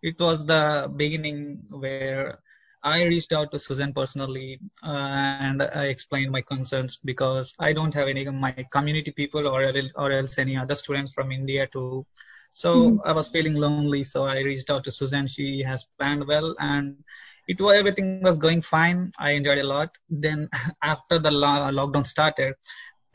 it 0.02 0.19
was 0.19 0.47
the 0.47 0.91
beginning 0.95 1.64
where 1.69 2.41
I 2.88 3.04
reached 3.04 3.33
out 3.33 3.50
to 3.52 3.59
Susan 3.59 3.92
personally 3.92 4.61
uh, 4.83 5.09
and 5.49 5.62
I 5.62 5.85
explained 5.95 6.33
my 6.33 6.42
concerns 6.42 6.99
because 7.04 7.54
I 7.59 7.73
don't 7.73 7.95
have 7.95 8.09
any 8.09 8.25
of 8.26 8.35
my 8.35 8.52
community 8.76 9.12
people 9.21 9.47
or 9.47 9.61
or 9.95 10.12
else 10.12 10.38
any 10.38 10.57
other 10.57 10.76
students 10.83 11.12
from 11.12 11.33
India 11.33 11.66
too. 11.66 12.07
So 12.52 12.71
mm-hmm. 12.75 13.09
I 13.09 13.12
was 13.12 13.28
feeling 13.28 13.54
lonely, 13.54 14.04
so 14.04 14.25
I 14.25 14.40
reached 14.40 14.71
out 14.71 14.85
to 14.85 14.90
Susan. 14.90 15.26
She 15.26 15.62
has 15.71 15.87
planned 15.99 16.26
well, 16.26 16.54
and 16.59 17.04
it 17.47 17.61
was 17.61 17.76
everything 17.76 18.23
was 18.23 18.38
going 18.38 18.62
fine. 18.62 19.12
I 19.18 19.33
enjoyed 19.33 19.59
a 19.59 19.68
lot. 19.75 19.90
Then 20.09 20.49
after 20.95 21.18
the 21.18 21.30
lo- 21.30 21.71
lockdown 21.80 22.07
started, 22.07 22.54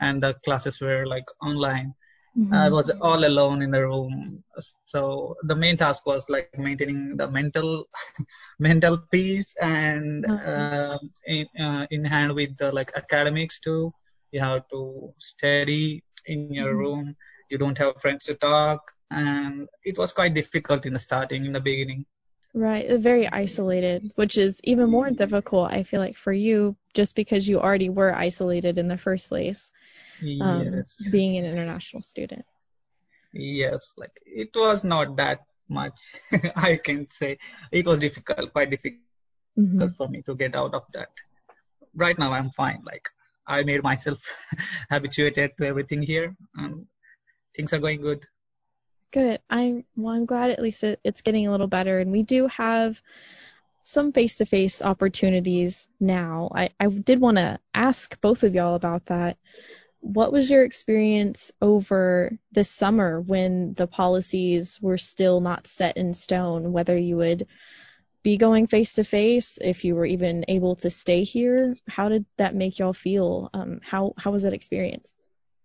and 0.00 0.22
the 0.22 0.34
classes 0.44 0.80
were 0.80 1.04
like 1.14 1.28
online, 1.42 1.94
Mm-hmm. 2.36 2.52
I 2.52 2.68
was 2.68 2.90
all 2.90 3.24
alone 3.24 3.62
in 3.62 3.70
the 3.70 3.82
room. 3.82 4.42
So 4.94 5.36
the 5.42 5.56
main 5.56 5.76
task 5.76 6.06
was 6.06 6.30
like 6.30 6.56
maintaining 6.56 7.16
the 7.16 7.26
mental 7.28 7.88
mental 8.60 8.98
peace 9.10 9.56
and 9.60 10.24
uh, 10.24 10.98
in, 11.26 11.46
uh, 11.58 11.86
in 11.90 12.04
hand 12.04 12.34
with 12.34 12.56
the 12.56 12.70
like 12.70 12.92
academics 12.94 13.58
too. 13.58 13.92
You 14.30 14.38
have 14.38 14.68
to 14.70 15.12
study 15.18 16.04
in 16.24 16.54
your 16.54 16.68
mm-hmm. 16.68 16.78
room. 16.78 17.16
You 17.50 17.58
don't 17.58 17.76
have 17.78 18.00
friends 18.00 18.26
to 18.26 18.34
talk, 18.34 18.92
and 19.10 19.68
it 19.82 19.98
was 19.98 20.12
quite 20.12 20.32
difficult 20.32 20.86
in 20.86 20.92
the 20.92 21.00
starting, 21.00 21.44
in 21.44 21.52
the 21.52 21.60
beginning. 21.60 22.06
Right, 22.54 22.88
very 22.88 23.26
isolated, 23.26 24.06
which 24.14 24.38
is 24.38 24.60
even 24.62 24.88
more 24.90 25.10
difficult, 25.10 25.72
I 25.72 25.82
feel 25.82 26.00
like, 26.00 26.16
for 26.16 26.32
you, 26.32 26.76
just 26.94 27.16
because 27.16 27.48
you 27.48 27.58
already 27.58 27.88
were 27.88 28.14
isolated 28.14 28.78
in 28.78 28.86
the 28.86 28.96
first 28.96 29.28
place 29.28 29.72
um, 30.40 30.72
yes. 30.72 31.08
being 31.10 31.36
an 31.36 31.44
international 31.44 32.02
student. 32.02 32.44
Yes, 33.34 33.94
like 33.96 34.18
it 34.24 34.50
was 34.54 34.84
not 34.84 35.16
that 35.16 35.40
much. 35.68 36.00
I 36.56 36.76
can 36.82 37.10
say 37.10 37.38
it 37.72 37.86
was 37.86 37.98
difficult, 37.98 38.52
quite 38.52 38.70
difficult 38.70 39.02
mm-hmm. 39.58 39.88
for 39.88 40.08
me 40.08 40.22
to 40.22 40.34
get 40.34 40.54
out 40.54 40.74
of 40.74 40.84
that. 40.92 41.10
Right 41.94 42.18
now, 42.18 42.32
I'm 42.32 42.50
fine. 42.50 42.82
Like 42.84 43.08
I 43.46 43.62
made 43.62 43.82
myself 43.82 44.22
habituated 44.90 45.52
to 45.58 45.66
everything 45.66 46.02
here, 46.02 46.36
and 46.54 46.86
things 47.54 47.72
are 47.72 47.78
going 47.78 48.00
good. 48.00 48.24
Good. 49.10 49.40
I'm 49.50 49.84
well. 49.96 50.14
I'm 50.14 50.26
glad 50.26 50.50
at 50.50 50.62
least 50.62 50.84
it, 50.84 51.00
it's 51.04 51.22
getting 51.22 51.46
a 51.46 51.50
little 51.50 51.66
better, 51.68 51.98
and 51.98 52.12
we 52.12 52.22
do 52.22 52.46
have 52.48 53.00
some 53.82 54.12
face 54.12 54.38
to 54.38 54.46
face 54.46 54.80
opportunities 54.80 55.88
now. 56.00 56.50
I, 56.54 56.70
I 56.80 56.86
did 56.86 57.20
want 57.20 57.36
to 57.36 57.58
ask 57.74 58.18
both 58.20 58.42
of 58.42 58.54
y'all 58.54 58.74
about 58.74 59.06
that. 59.06 59.36
What 60.04 60.32
was 60.32 60.50
your 60.50 60.64
experience 60.64 61.50
over 61.62 62.38
this 62.52 62.68
summer 62.68 63.22
when 63.22 63.72
the 63.72 63.86
policies 63.86 64.78
were 64.82 64.98
still 64.98 65.40
not 65.40 65.66
set 65.66 65.96
in 65.96 66.12
stone, 66.12 66.72
whether 66.72 66.94
you 66.94 67.16
would 67.16 67.46
be 68.22 68.36
going 68.36 68.66
face 68.66 68.96
to 68.96 69.04
face, 69.04 69.58
if 69.58 69.82
you 69.82 69.94
were 69.94 70.04
even 70.04 70.44
able 70.48 70.76
to 70.76 70.90
stay 70.90 71.24
here? 71.24 71.74
How 71.88 72.10
did 72.10 72.26
that 72.36 72.54
make 72.54 72.78
y'all 72.78 72.92
feel? 72.92 73.48
Um, 73.54 73.80
how, 73.82 74.12
how 74.18 74.30
was 74.30 74.42
that 74.42 74.52
experience? 74.52 75.14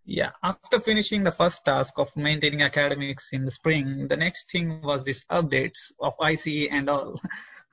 Yeah, 0.05 0.31
after 0.41 0.79
finishing 0.79 1.25
the 1.25 1.34
first 1.34 1.65
task 1.65 1.96
of 1.98 2.15
maintaining 2.15 2.62
academics 2.62 3.34
in 3.34 3.43
the 3.43 3.51
spring, 3.51 4.08
the 4.08 4.15
next 4.15 4.50
thing 4.50 4.81
was 4.81 5.03
these 5.03 5.25
updates 5.25 5.91
of 6.00 6.13
ICE 6.22 6.69
and 6.72 6.89
all. 6.89 7.22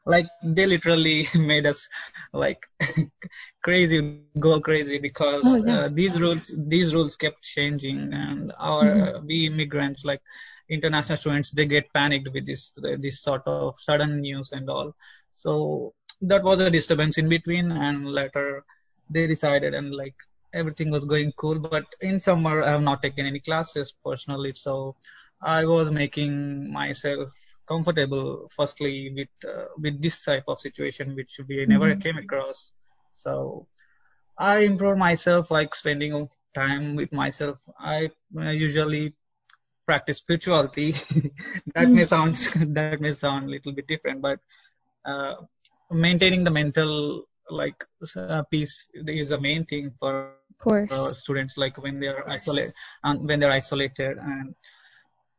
Like 0.07 0.29
they 0.43 0.67
literally 0.67 1.27
made 1.35 1.67
us 1.67 1.89
like 2.33 2.65
crazy, 3.63 4.21
go 4.39 4.61
crazy 4.61 4.99
because 4.99 5.43
oh, 5.45 5.57
yeah. 5.57 5.81
uh, 5.81 5.89
these 5.93 6.21
rules 6.21 6.55
these 6.57 6.95
rules 6.95 7.17
kept 7.17 7.43
changing, 7.43 8.13
and 8.15 8.53
our 8.59 8.85
mm-hmm. 8.85 9.17
uh, 9.17 9.21
we 9.21 9.47
immigrants 9.47 10.05
like 10.05 10.23
international 10.69 11.17
students 11.17 11.51
they 11.51 11.67
get 11.67 11.93
panicked 11.93 12.29
with 12.33 12.47
this 12.47 12.73
this 12.99 13.21
sort 13.21 13.43
of 13.47 13.79
sudden 13.79 14.21
news 14.21 14.53
and 14.53 14.71
all. 14.71 14.95
So 15.31 15.95
that 16.23 16.43
was 16.43 16.61
a 16.61 16.71
disturbance 16.71 17.19
in 17.19 17.29
between, 17.29 17.73
and 17.73 18.07
later 18.07 18.65
they 19.11 19.27
decided 19.27 19.75
and 19.75 19.95
like 19.95 20.15
everything 20.53 20.91
was 20.91 21.05
going 21.05 21.33
cool. 21.37 21.59
But 21.59 21.85
in 22.01 22.19
summer, 22.19 22.63
I 22.63 22.71
have 22.71 22.83
not 22.83 23.03
taken 23.03 23.27
any 23.27 23.41
classes 23.41 23.93
personally, 24.05 24.53
so 24.55 24.95
I 25.43 25.65
was 25.65 25.91
making 25.91 26.73
myself 26.73 27.33
comfortable 27.67 28.49
firstly 28.55 29.13
with 29.15 29.35
uh, 29.53 29.67
with 29.79 30.01
this 30.01 30.25
type 30.25 30.45
of 30.49 30.59
situation 30.59 31.15
which 31.15 31.41
we 31.49 31.57
mm-hmm. 31.57 31.73
never 31.73 31.95
came 31.97 32.19
across 32.19 32.73
so 33.13 33.67
i 34.39 34.59
improve 34.71 34.99
myself 34.99 35.51
like 35.51 35.75
spending 35.75 36.29
time 36.55 36.97
with 36.97 37.13
myself 37.13 37.69
i 37.79 38.11
uh, 38.39 38.51
usually 38.51 39.15
practice 39.87 40.19
spirituality 40.19 40.91
that 41.75 41.89
may 41.89 42.03
mm-hmm. 42.03 42.15
sound 42.15 42.35
that 42.75 43.01
may 43.01 43.13
sound 43.13 43.47
a 43.47 43.51
little 43.51 43.73
bit 43.73 43.87
different 43.87 44.21
but 44.21 44.39
uh, 45.05 45.35
maintaining 45.91 46.45
the 46.45 46.51
mental 46.51 47.25
like 47.49 47.85
uh, 48.17 48.43
peace 48.51 48.89
is 48.95 49.29
the 49.29 49.41
main 49.41 49.65
thing 49.65 49.93
for 49.99 50.35
uh, 50.67 51.13
students 51.23 51.57
like 51.57 51.81
when 51.83 52.01
they're 52.01 52.29
isolated 52.29 52.73
and 53.05 53.29
when 53.29 53.39
they're 53.39 53.53
isolated 53.53 54.19
and 54.19 54.55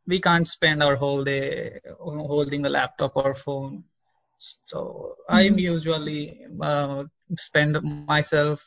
we 0.08 0.18
can't 0.20 0.48
spend 0.48 0.82
our 0.82 0.96
whole 0.96 1.22
day 1.22 1.78
holding 2.00 2.62
the 2.62 2.74
laptop 2.78 3.12
or 3.14 3.34
phone 3.34 3.84
so 4.38 4.78
mm-hmm. 4.80 5.36
i'm 5.36 5.58
usually 5.58 6.22
uh, 6.70 7.04
spend 7.36 7.76
myself 8.12 8.64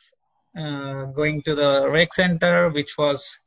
uh, 0.56 1.04
going 1.18 1.42
to 1.42 1.54
the 1.54 1.88
rec 1.96 2.12
center 2.12 2.70
which 2.70 2.96
was 2.96 3.38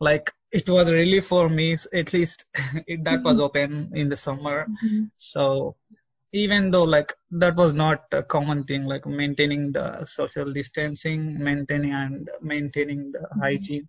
like 0.00 0.32
it 0.52 0.68
was 0.68 0.92
really 0.92 1.20
for 1.20 1.48
me 1.48 1.76
at 2.02 2.12
least 2.12 2.44
that 3.06 3.20
was 3.22 3.36
mm-hmm. 3.36 3.48
open 3.48 3.90
in 3.94 4.08
the 4.08 4.20
summer 4.26 4.66
mm-hmm. 4.66 5.04
so 5.16 5.76
even 6.32 6.70
though 6.70 6.84
like 6.84 7.12
that 7.30 7.56
was 7.56 7.74
not 7.74 8.04
a 8.12 8.22
common 8.22 8.64
thing 8.64 8.84
like 8.84 9.06
maintaining 9.06 9.72
the 9.72 10.04
social 10.04 10.52
distancing 10.52 11.20
maintaining 11.48 11.92
and 11.92 12.28
maintaining 12.40 13.12
the 13.12 13.18
mm-hmm. 13.18 13.40
hygiene 13.40 13.88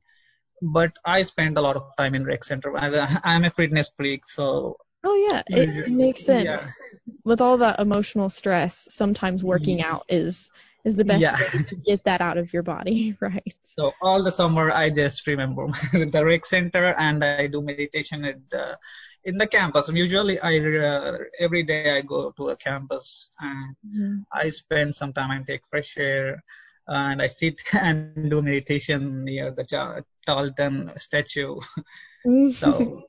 but 0.62 0.98
i 1.06 1.24
spend 1.24 1.58
a 1.58 1.62
lot 1.62 1.76
of 1.76 1.92
time 1.98 2.16
in 2.16 2.24
rec 2.24 2.44
center 2.44 2.76
as 2.78 2.94
a, 2.94 3.08
i'm 3.24 3.44
a 3.44 3.50
fitness 3.50 3.92
freak 3.96 4.26
so 4.26 4.78
oh 5.04 5.30
yeah 5.30 5.44
it, 5.48 5.70
it 5.70 5.92
makes 5.92 6.24
sense 6.26 6.46
yeah. 6.46 7.14
with 7.24 7.42
all 7.42 7.58
that 7.58 7.80
emotional 7.80 8.30
stress 8.30 8.88
sometimes 8.92 9.44
working 9.44 9.82
out 9.82 10.06
is 10.10 10.50
is 10.84 10.96
the 10.96 11.04
best 11.04 11.22
yeah. 11.22 11.36
way 11.36 11.64
to 11.64 11.76
get 11.76 12.04
that 12.06 12.22
out 12.22 12.38
of 12.38 12.54
your 12.54 12.64
body 12.64 13.16
right 13.22 13.56
so 13.64 13.92
all 14.02 14.24
the 14.24 14.32
summer 14.32 14.72
i 14.72 14.90
just 14.90 15.26
remember 15.28 15.68
the 15.94 16.24
rec 16.26 16.46
center 16.46 16.94
and 16.98 17.24
i 17.24 17.48
do 17.48 17.62
meditation 17.62 18.26
at 18.26 18.50
the 18.50 18.78
in 19.28 19.38
the 19.38 19.46
campus. 19.46 19.90
Usually, 19.90 20.40
I 20.40 20.58
uh, 20.58 21.18
every 21.38 21.64
day 21.64 21.98
I 21.98 22.02
go 22.02 22.32
to 22.32 22.50
a 22.50 22.56
campus 22.56 23.30
and 23.40 23.76
mm-hmm. 23.86 24.16
I 24.32 24.50
spend 24.50 24.96
some 24.96 25.12
time 25.12 25.32
and 25.32 25.46
take 25.46 25.68
fresh 25.68 25.98
air, 25.98 26.44
and 26.88 27.22
I 27.22 27.28
sit 27.28 27.62
and 27.74 28.30
do 28.30 28.42
meditation 28.42 29.24
near 29.26 29.52
the 29.52 30.04
Tarleton 30.26 30.92
statue. 30.98 31.60
Mm-hmm. 32.26 32.50
so, 32.52 33.04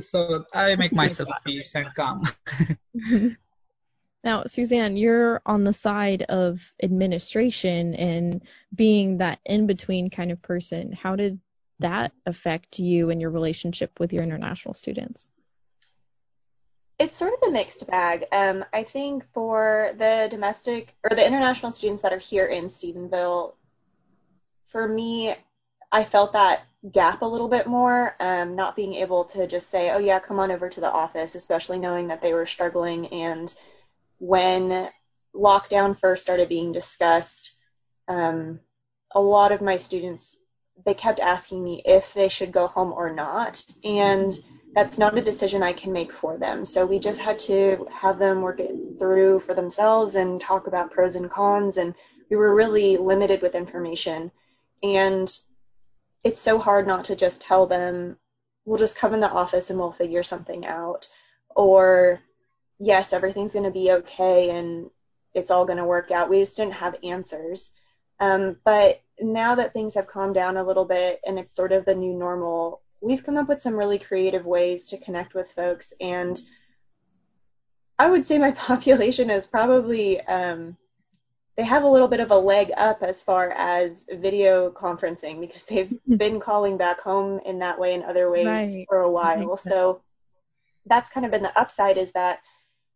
so 0.00 0.44
I 0.52 0.76
make 0.76 0.92
myself 1.04 1.30
peace 1.44 1.74
and 1.74 1.88
calm. 1.94 2.22
Now, 4.26 4.42
Suzanne, 4.46 4.96
you're 4.96 5.40
on 5.46 5.62
the 5.62 5.72
side 5.72 6.22
of 6.22 6.74
administration 6.82 7.94
and 7.94 8.42
being 8.74 9.18
that 9.18 9.38
in 9.44 9.68
between 9.68 10.10
kind 10.10 10.32
of 10.32 10.42
person. 10.42 10.90
How 10.90 11.14
did 11.14 11.38
that 11.78 12.12
affect 12.26 12.80
you 12.80 13.10
and 13.10 13.20
your 13.20 13.30
relationship 13.30 14.00
with 14.00 14.12
your 14.12 14.24
international 14.24 14.74
students? 14.74 15.28
It's 16.98 17.16
sort 17.16 17.34
of 17.34 17.48
a 17.48 17.52
mixed 17.52 17.86
bag. 17.86 18.24
Um, 18.32 18.64
I 18.72 18.84
think 18.84 19.24
for 19.34 19.92
the 19.98 20.28
domestic 20.30 20.94
or 21.04 21.14
the 21.14 21.26
international 21.26 21.72
students 21.72 22.02
that 22.02 22.12
are 22.12 22.18
here 22.18 22.46
in 22.46 22.66
Stephenville, 22.66 23.52
for 24.64 24.88
me, 24.88 25.34
I 25.92 26.04
felt 26.04 26.32
that 26.32 26.62
gap 26.90 27.22
a 27.22 27.26
little 27.26 27.48
bit 27.48 27.66
more, 27.66 28.16
um, 28.18 28.56
not 28.56 28.76
being 28.76 28.94
able 28.94 29.24
to 29.24 29.46
just 29.46 29.68
say, 29.68 29.90
oh, 29.90 29.98
yeah, 29.98 30.20
come 30.20 30.38
on 30.38 30.50
over 30.50 30.68
to 30.68 30.80
the 30.80 30.90
office, 30.90 31.34
especially 31.34 31.78
knowing 31.78 32.08
that 32.08 32.22
they 32.22 32.32
were 32.32 32.46
struggling. 32.46 33.08
And 33.08 33.52
when 34.18 34.88
lockdown 35.34 35.98
first 35.98 36.22
started 36.22 36.48
being 36.48 36.72
discussed, 36.72 37.54
um, 38.08 38.60
a 39.10 39.20
lot 39.20 39.52
of 39.52 39.60
my 39.60 39.76
students, 39.76 40.38
they 40.84 40.94
kept 40.94 41.20
asking 41.20 41.62
me 41.62 41.82
if 41.84 42.14
they 42.14 42.28
should 42.28 42.52
go 42.52 42.66
home 42.66 42.92
or 42.92 43.12
not. 43.12 43.62
And 43.84 44.38
that's 44.76 44.98
not 44.98 45.16
a 45.16 45.22
decision 45.22 45.62
I 45.62 45.72
can 45.72 45.94
make 45.94 46.12
for 46.12 46.36
them. 46.36 46.66
So 46.66 46.84
we 46.84 46.98
just 46.98 47.18
had 47.18 47.38
to 47.40 47.88
have 47.90 48.18
them 48.18 48.42
work 48.42 48.60
it 48.60 48.98
through 48.98 49.40
for 49.40 49.54
themselves 49.54 50.16
and 50.16 50.38
talk 50.38 50.66
about 50.66 50.90
pros 50.90 51.14
and 51.14 51.30
cons. 51.30 51.78
And 51.78 51.94
we 52.28 52.36
were 52.36 52.54
really 52.54 52.98
limited 52.98 53.40
with 53.40 53.54
information. 53.54 54.30
And 54.82 55.32
it's 56.22 56.42
so 56.42 56.58
hard 56.58 56.86
not 56.86 57.04
to 57.04 57.16
just 57.16 57.40
tell 57.40 57.64
them, 57.64 58.18
we'll 58.66 58.76
just 58.76 58.98
come 58.98 59.14
in 59.14 59.20
the 59.20 59.30
office 59.30 59.70
and 59.70 59.78
we'll 59.78 59.92
figure 59.92 60.22
something 60.22 60.66
out. 60.66 61.08
Or, 61.54 62.20
yes, 62.78 63.14
everything's 63.14 63.54
going 63.54 63.64
to 63.64 63.70
be 63.70 63.92
okay 63.92 64.50
and 64.50 64.90
it's 65.32 65.50
all 65.50 65.64
going 65.64 65.78
to 65.78 65.86
work 65.86 66.10
out. 66.10 66.28
We 66.28 66.40
just 66.40 66.58
didn't 66.58 66.74
have 66.74 66.96
answers. 67.02 67.72
Um, 68.20 68.58
but 68.62 69.00
now 69.18 69.54
that 69.54 69.72
things 69.72 69.94
have 69.94 70.06
calmed 70.06 70.34
down 70.34 70.58
a 70.58 70.64
little 70.66 70.84
bit 70.84 71.22
and 71.26 71.38
it's 71.38 71.56
sort 71.56 71.72
of 71.72 71.86
the 71.86 71.94
new 71.94 72.12
normal, 72.12 72.82
we've 73.00 73.24
come 73.24 73.36
up 73.36 73.48
with 73.48 73.60
some 73.60 73.74
really 73.74 73.98
creative 73.98 74.44
ways 74.44 74.90
to 74.90 74.98
connect 74.98 75.34
with 75.34 75.50
folks. 75.50 75.92
And 76.00 76.40
I 77.98 78.10
would 78.10 78.26
say 78.26 78.38
my 78.38 78.50
population 78.52 79.30
is 79.30 79.46
probably, 79.46 80.20
um, 80.20 80.76
they 81.56 81.64
have 81.64 81.84
a 81.84 81.88
little 81.88 82.08
bit 82.08 82.20
of 82.20 82.30
a 82.30 82.36
leg 82.36 82.70
up 82.76 83.02
as 83.02 83.22
far 83.22 83.50
as 83.50 84.06
video 84.10 84.70
conferencing 84.70 85.40
because 85.40 85.64
they've 85.68 85.92
been 86.06 86.40
calling 86.40 86.76
back 86.76 87.00
home 87.00 87.40
in 87.44 87.60
that 87.60 87.78
way 87.78 87.94
and 87.94 88.04
other 88.04 88.30
ways 88.30 88.46
right. 88.46 88.86
for 88.88 89.00
a 89.00 89.10
while. 89.10 89.56
So 89.56 90.02
that's 90.86 91.10
kind 91.10 91.26
of 91.26 91.32
been 91.32 91.42
the 91.42 91.58
upside 91.58 91.96
is 91.98 92.12
that 92.12 92.40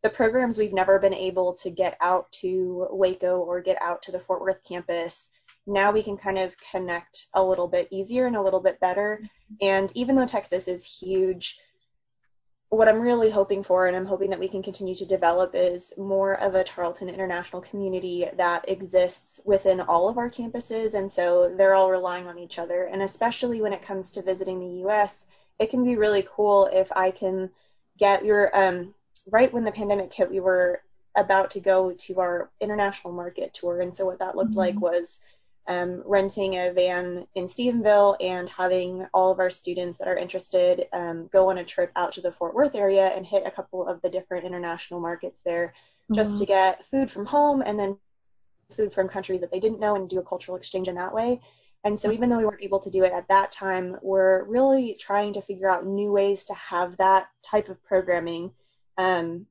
the 0.02 0.10
programs 0.10 0.56
we've 0.56 0.72
never 0.72 0.98
been 0.98 1.14
able 1.14 1.54
to 1.54 1.70
get 1.70 1.96
out 2.00 2.30
to 2.32 2.86
Waco 2.90 3.38
or 3.38 3.60
get 3.60 3.80
out 3.82 4.02
to 4.02 4.12
the 4.12 4.20
Fort 4.20 4.40
Worth 4.40 4.64
campus 4.64 5.30
now 5.66 5.92
we 5.92 6.02
can 6.02 6.16
kind 6.16 6.38
of 6.38 6.56
connect 6.70 7.26
a 7.34 7.42
little 7.42 7.68
bit 7.68 7.88
easier 7.90 8.26
and 8.26 8.36
a 8.36 8.42
little 8.42 8.60
bit 8.60 8.80
better. 8.80 9.20
And 9.60 9.90
even 9.94 10.16
though 10.16 10.26
Texas 10.26 10.68
is 10.68 10.84
huge, 10.84 11.58
what 12.70 12.88
I'm 12.88 13.00
really 13.00 13.30
hoping 13.30 13.64
for, 13.64 13.88
and 13.88 13.96
I'm 13.96 14.06
hoping 14.06 14.30
that 14.30 14.38
we 14.38 14.48
can 14.48 14.62
continue 14.62 14.94
to 14.94 15.04
develop, 15.04 15.54
is 15.54 15.92
more 15.98 16.34
of 16.34 16.54
a 16.54 16.62
Tarleton 16.62 17.08
international 17.08 17.62
community 17.62 18.26
that 18.36 18.68
exists 18.68 19.40
within 19.44 19.80
all 19.80 20.08
of 20.08 20.18
our 20.18 20.30
campuses. 20.30 20.94
And 20.94 21.10
so 21.10 21.52
they're 21.56 21.74
all 21.74 21.90
relying 21.90 22.28
on 22.28 22.38
each 22.38 22.60
other. 22.60 22.84
And 22.84 23.02
especially 23.02 23.60
when 23.60 23.72
it 23.72 23.82
comes 23.82 24.12
to 24.12 24.22
visiting 24.22 24.60
the 24.60 24.88
US, 24.88 25.26
it 25.58 25.70
can 25.70 25.84
be 25.84 25.96
really 25.96 26.26
cool 26.36 26.70
if 26.72 26.92
I 26.92 27.10
can 27.10 27.50
get 27.98 28.24
your, 28.24 28.56
um, 28.56 28.94
right 29.30 29.52
when 29.52 29.64
the 29.64 29.72
pandemic 29.72 30.14
hit, 30.14 30.30
we 30.30 30.38
were 30.38 30.80
about 31.16 31.50
to 31.50 31.60
go 31.60 31.92
to 31.92 32.20
our 32.20 32.50
international 32.60 33.12
market 33.12 33.52
tour. 33.52 33.80
And 33.80 33.94
so 33.94 34.06
what 34.06 34.20
that 34.20 34.36
looked 34.36 34.52
mm-hmm. 34.52 34.60
like 34.60 34.80
was 34.80 35.20
um, 35.70 36.02
renting 36.04 36.54
a 36.54 36.72
van 36.72 37.26
in 37.34 37.46
Stephenville 37.46 38.16
and 38.20 38.48
having 38.48 39.06
all 39.14 39.30
of 39.30 39.38
our 39.38 39.50
students 39.50 39.98
that 39.98 40.08
are 40.08 40.16
interested 40.16 40.86
um, 40.92 41.28
go 41.32 41.50
on 41.50 41.58
a 41.58 41.64
trip 41.64 41.92
out 41.94 42.12
to 42.12 42.20
the 42.20 42.32
Fort 42.32 42.54
Worth 42.54 42.74
area 42.74 43.06
and 43.06 43.24
hit 43.24 43.44
a 43.46 43.50
couple 43.50 43.86
of 43.86 44.02
the 44.02 44.10
different 44.10 44.44
international 44.44 45.00
markets 45.00 45.42
there 45.42 45.74
mm-hmm. 46.04 46.14
just 46.14 46.38
to 46.38 46.46
get 46.46 46.84
food 46.86 47.10
from 47.10 47.24
home 47.24 47.62
and 47.64 47.78
then 47.78 47.96
food 48.76 48.92
from 48.92 49.08
countries 49.08 49.40
that 49.40 49.50
they 49.50 49.60
didn't 49.60 49.80
know 49.80 49.94
and 49.94 50.08
do 50.08 50.18
a 50.18 50.24
cultural 50.24 50.58
exchange 50.58 50.88
in 50.88 50.96
that 50.96 51.14
way. 51.14 51.40
And 51.82 51.98
so 51.98 52.12
even 52.12 52.28
though 52.28 52.38
we 52.38 52.44
weren't 52.44 52.62
able 52.62 52.80
to 52.80 52.90
do 52.90 53.04
it 53.04 53.12
at 53.12 53.28
that 53.28 53.52
time, 53.52 53.96
we're 54.02 54.44
really 54.44 54.96
trying 55.00 55.34
to 55.34 55.42
figure 55.42 55.70
out 55.70 55.86
new 55.86 56.12
ways 56.12 56.46
to 56.46 56.54
have 56.54 56.98
that 56.98 57.28
type 57.48 57.68
of 57.68 57.82
programming 57.84 58.50
um, 58.98 59.46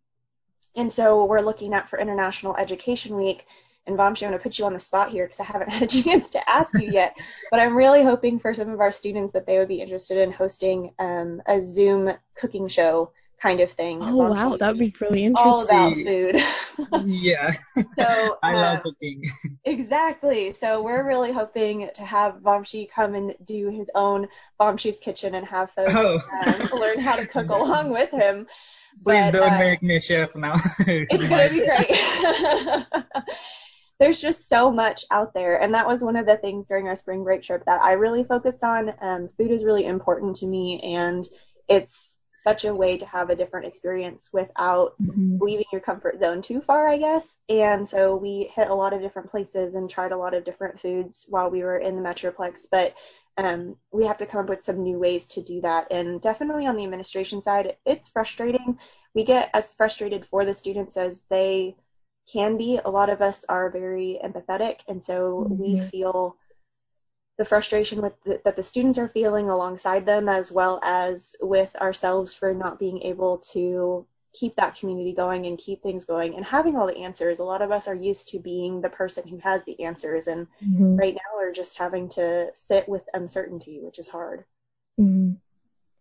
and 0.76 0.94
so 0.94 1.26
we're 1.26 1.42
looking 1.42 1.74
at 1.74 1.90
for 1.90 1.98
International 1.98 2.56
Education 2.56 3.16
Week. 3.16 3.46
And 3.90 3.98
Vamshi, 3.98 4.22
I'm 4.22 4.30
going 4.30 4.40
to 4.40 4.44
put 4.44 4.60
you 4.60 4.66
on 4.66 4.74
the 4.74 4.80
spot 4.80 5.10
here 5.10 5.26
because 5.26 5.40
I 5.40 5.46
haven't 5.46 5.70
had 5.72 5.82
a 5.82 5.88
chance 5.88 6.30
to 6.32 6.48
ask 6.48 6.72
you 6.76 6.92
yet. 6.92 7.18
but 7.50 7.60
I'm 7.60 7.76
really 7.76 8.04
hoping 8.04 8.40
for 8.40 8.54
some 8.54 8.70
of 8.70 8.80
our 8.80 8.92
students 8.92 9.34
that 9.34 9.48
they 9.48 9.58
would 9.58 9.68
be 9.68 9.82
interested 9.82 10.20
in 10.20 10.32
hosting 10.32 10.94
um, 11.00 11.42
a 11.48 11.60
Zoom 11.60 12.12
cooking 12.36 12.68
show 12.68 13.12
kind 13.42 13.62
of 13.62 13.72
thing. 13.72 14.00
Oh 14.04 14.16
wow, 14.16 14.58
that'd 14.58 14.78
be 14.78 14.94
really 15.00 15.24
interesting. 15.24 15.52
All 15.52 15.64
about 15.64 15.94
food. 15.94 16.44
yeah. 17.06 17.54
So 17.98 18.38
I 18.44 18.54
um, 18.54 18.56
love 18.56 18.82
cooking. 18.84 19.32
exactly. 19.66 20.54
So 20.54 20.84
we're 20.84 21.04
really 21.04 21.32
hoping 21.32 21.90
to 21.96 22.04
have 22.04 22.36
Vamshi 22.36 22.92
come 22.92 23.16
and 23.16 23.34
do 23.44 23.70
his 23.70 23.90
own 23.96 24.28
Vamshi's 24.60 25.00
Kitchen 25.00 25.34
and 25.34 25.48
have 25.48 25.72
folks 25.72 25.94
oh. 25.96 26.20
um, 26.46 26.80
learn 26.80 27.00
how 27.00 27.16
to 27.16 27.26
cook 27.26 27.50
along 27.50 27.90
with 27.90 28.12
him. 28.12 28.46
Please 29.04 29.32
but, 29.32 29.32
don't 29.32 29.54
uh, 29.54 29.58
make 29.58 29.82
me 29.82 29.96
a 29.96 30.02
chef 30.02 30.36
now. 30.36 30.56
it's 30.80 31.28
gonna 31.28 31.50
be 31.50 31.66
great. 31.66 33.06
There's 34.00 34.22
just 34.22 34.48
so 34.48 34.72
much 34.72 35.06
out 35.12 35.34
there, 35.34 35.62
and 35.62 35.74
that 35.74 35.88
was 35.88 36.02
one 36.02 36.16
of 36.16 36.26
the 36.26 36.38
things 36.38 36.68
during 36.68 36.88
our 36.88 36.96
spring 36.96 37.24
break 37.24 37.44
trip 37.44 37.66
that 37.66 37.82
I 37.82 37.94
really 37.94 38.24
focused 38.24 38.64
on. 38.64 38.94
Um, 39.02 39.28
food 39.38 39.52
is 39.52 39.64
really 39.64 39.86
important 39.86 40.38
to 40.38 40.48
me, 40.48 40.80
and 40.82 41.28
it's 41.68 42.18
such 42.44 42.64
a 42.64 42.74
way 42.74 42.98
to 42.98 43.06
have 43.06 43.30
a 43.30 43.36
different 43.36 43.68
experience 43.68 44.30
without 44.32 44.94
mm-hmm. 45.02 45.38
leaving 45.42 45.66
your 45.74 45.82
comfort 45.82 46.20
zone 46.20 46.42
too 46.42 46.62
far, 46.62 46.88
I 46.88 46.98
guess. 46.98 47.36
And 47.50 47.88
so 47.88 48.16
we 48.16 48.50
hit 48.56 48.70
a 48.70 48.76
lot 48.76 48.94
of 48.94 49.02
different 49.02 49.32
places 49.32 49.76
and 49.76 49.90
tried 49.90 50.14
a 50.14 50.18
lot 50.18 50.34
of 50.34 50.46
different 50.46 50.80
foods 50.80 51.26
while 51.28 51.50
we 51.50 51.64
were 51.64 51.78
in 51.78 51.98
the 51.98 52.02
Metroplex. 52.02 52.68
But 52.72 52.96
um, 53.38 53.76
we 53.92 54.06
have 54.06 54.18
to 54.18 54.26
come 54.26 54.42
up 54.42 54.50
with 54.50 54.64
some 54.64 54.84
new 54.84 54.98
ways 54.98 55.28
to 55.30 55.42
do 55.42 55.62
that. 55.62 55.92
And 55.92 56.22
definitely 56.22 56.66
on 56.66 56.78
the 56.78 56.84
administration 56.84 57.42
side, 57.42 57.76
it's 57.86 58.10
frustrating. 58.10 58.80
We 59.14 59.26
get 59.26 59.50
as 59.54 59.74
frustrated 59.74 60.26
for 60.26 60.46
the 60.46 60.54
students 60.54 60.96
as 60.96 61.24
they 61.30 61.76
can 62.32 62.58
be. 62.58 62.80
A 62.84 62.90
lot 62.90 63.10
of 63.10 63.22
us 63.22 63.46
are 63.48 63.70
very 63.70 64.20
empathetic, 64.24 64.80
and 64.88 65.04
so 65.04 65.48
mm-hmm. 65.50 65.62
we 65.62 65.80
feel 65.80 66.36
the 67.38 67.46
frustration 67.46 68.02
with 68.02 68.14
the, 68.26 68.42
that 68.44 68.58
the 68.58 68.64
students 68.64 68.98
are 68.98 69.08
feeling 69.08 69.50
alongside 69.50 70.06
them 70.06 70.28
as 70.28 70.52
well 70.52 70.80
as 70.84 71.36
with 71.42 71.74
ourselves 71.78 72.34
for 72.34 72.54
not 72.54 72.80
being 72.80 73.02
able 73.04 73.38
to 73.54 74.06
keep 74.34 74.58
that 74.58 74.76
community 74.76 75.14
going 75.14 75.48
and 75.48 75.58
keep 75.58 75.82
things 75.82 76.06
going 76.06 76.36
and 76.36 76.46
having 76.46 76.76
all 76.76 76.86
the 76.86 76.98
answers 77.00 77.40
a 77.40 77.44
lot 77.44 77.64
of 77.64 77.72
us 77.72 77.88
are 77.88 77.96
used 77.96 78.30
to 78.30 78.40
being 78.40 78.82
the 78.82 78.90
person 78.90 79.28
who 79.28 79.40
has 79.40 79.64
the 79.64 79.86
answers 79.86 80.28
and 80.28 80.48
mm-hmm. 80.64 80.98
right 80.98 81.16
now 81.16 81.22
we're 81.36 81.52
just 81.52 81.80
having 81.80 82.10
to 82.10 82.48
sit 82.54 82.88
with 82.88 83.04
uncertainty 83.14 83.80
which 83.82 83.98
is 83.98 84.08
hard 84.08 84.44
mm-hmm. 85.00 85.32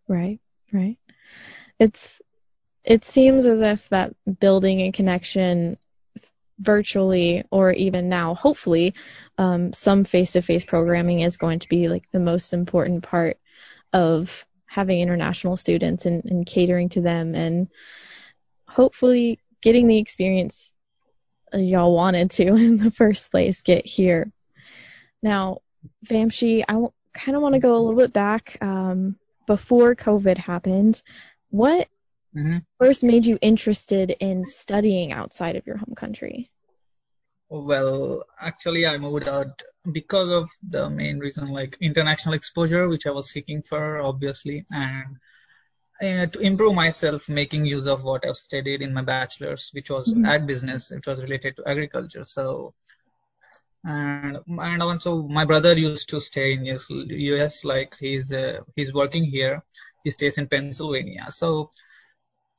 right 0.07 0.39
right 0.71 0.99
it's 1.79 2.21
it 2.83 3.03
seems 3.03 3.45
as 3.45 3.61
if 3.61 3.89
that 3.89 4.13
building 4.39 4.81
a 4.81 4.91
connection 4.91 5.77
virtually 6.59 7.43
or 7.49 7.71
even 7.71 8.09
now, 8.09 8.35
hopefully, 8.35 8.93
um, 9.37 9.73
some 9.73 10.03
face-to-face 10.03 10.65
programming 10.65 11.21
is 11.21 11.37
going 11.37 11.59
to 11.59 11.69
be 11.69 11.87
like 11.87 12.09
the 12.11 12.19
most 12.19 12.53
important 12.53 13.03
part 13.03 13.37
of 13.93 14.45
having 14.65 14.99
international 14.99 15.57
students 15.57 16.05
and, 16.05 16.25
and 16.25 16.45
catering 16.45 16.89
to 16.89 17.01
them 17.01 17.33
and 17.33 17.67
hopefully 18.67 19.39
getting 19.61 19.87
the 19.87 19.97
experience 19.97 20.71
y'all 21.53 21.95
wanted 21.95 22.29
to 22.31 22.47
in 22.55 22.77
the 22.77 22.91
first 22.91 23.31
place 23.31 23.61
get 23.61 23.85
here. 23.85 24.31
Now, 25.21 25.59
Vamshi, 26.05 26.63
I 26.67 26.85
kind 27.13 27.35
of 27.35 27.41
want 27.41 27.53
to 27.53 27.59
go 27.59 27.75
a 27.75 27.79
little 27.79 27.99
bit 27.99 28.13
back 28.13 28.57
um, 28.61 29.17
before 29.47 29.95
COVID 29.95 30.37
happened. 30.37 31.01
What 31.49 31.87
mm-hmm. 32.35 32.57
first 32.79 33.03
made 33.03 33.25
you 33.25 33.37
interested 33.41 34.11
in 34.19 34.45
studying 34.45 35.11
outside 35.11 35.55
of 35.55 35.65
your 35.67 35.77
home 35.77 35.95
country? 35.95 36.49
Well, 37.49 38.25
actually, 38.39 38.85
I 38.85 38.97
moved 38.97 39.27
out 39.27 39.63
because 39.91 40.29
of 40.29 40.49
the 40.61 40.89
main 40.89 41.17
reason, 41.17 41.49
like 41.49 41.77
international 41.81 42.35
exposure, 42.35 42.87
which 42.87 43.07
I 43.07 43.11
was 43.11 43.31
seeking 43.31 43.63
for, 43.63 44.01
obviously, 44.01 44.65
and 44.71 45.17
uh, 46.01 46.27
to 46.27 46.39
improve 46.39 46.75
myself, 46.75 47.27
making 47.27 47.65
use 47.65 47.87
of 47.87 48.03
what 48.03 48.25
I've 48.25 48.37
studied 48.37 48.81
in 48.81 48.93
my 48.93 49.01
bachelor's, 49.01 49.69
which 49.73 49.89
was 49.89 50.13
mm-hmm. 50.13 50.25
ag 50.25 50.47
business. 50.47 50.91
It 50.91 51.05
was 51.05 51.23
related 51.23 51.57
to 51.57 51.67
agriculture. 51.67 52.23
So, 52.23 52.73
and 53.83 54.37
and 54.47 54.83
also 54.83 55.23
my 55.23 55.45
brother 55.45 55.77
used 55.77 56.09
to 56.09 56.21
stay 56.21 56.53
in 56.53 56.65
US, 56.65 56.89
US 56.89 57.65
like 57.65 57.95
he's 57.99 58.31
uh, 58.31 58.59
he's 58.75 58.93
working 58.93 59.23
here. 59.23 59.63
He 60.03 60.11
stays 60.11 60.37
in 60.37 60.47
Pennsylvania. 60.47 61.25
So, 61.31 61.71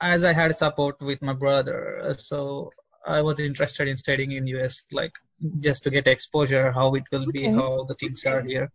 as 0.01 0.25
I 0.25 0.33
had 0.33 0.55
support 0.57 1.01
with 1.01 1.23
my 1.23 1.33
brother, 1.33 2.15
so 2.19 2.71
I 3.07 3.23
was 3.23 3.41
interested 3.41 3.89
in 3.89 3.97
studying 3.97 4.33
in 4.33 4.47
US, 4.47 4.83
like 4.93 5.13
just 5.61 5.85
to 5.85 5.91
get 5.91 6.07
exposure, 6.07 6.71
how 6.71 6.95
it 6.95 7.05
will 7.11 7.27
be, 7.31 7.45
how 7.45 7.85
the 7.85 7.95
things 7.95 8.25
are 8.27 8.43
here. 8.43 8.71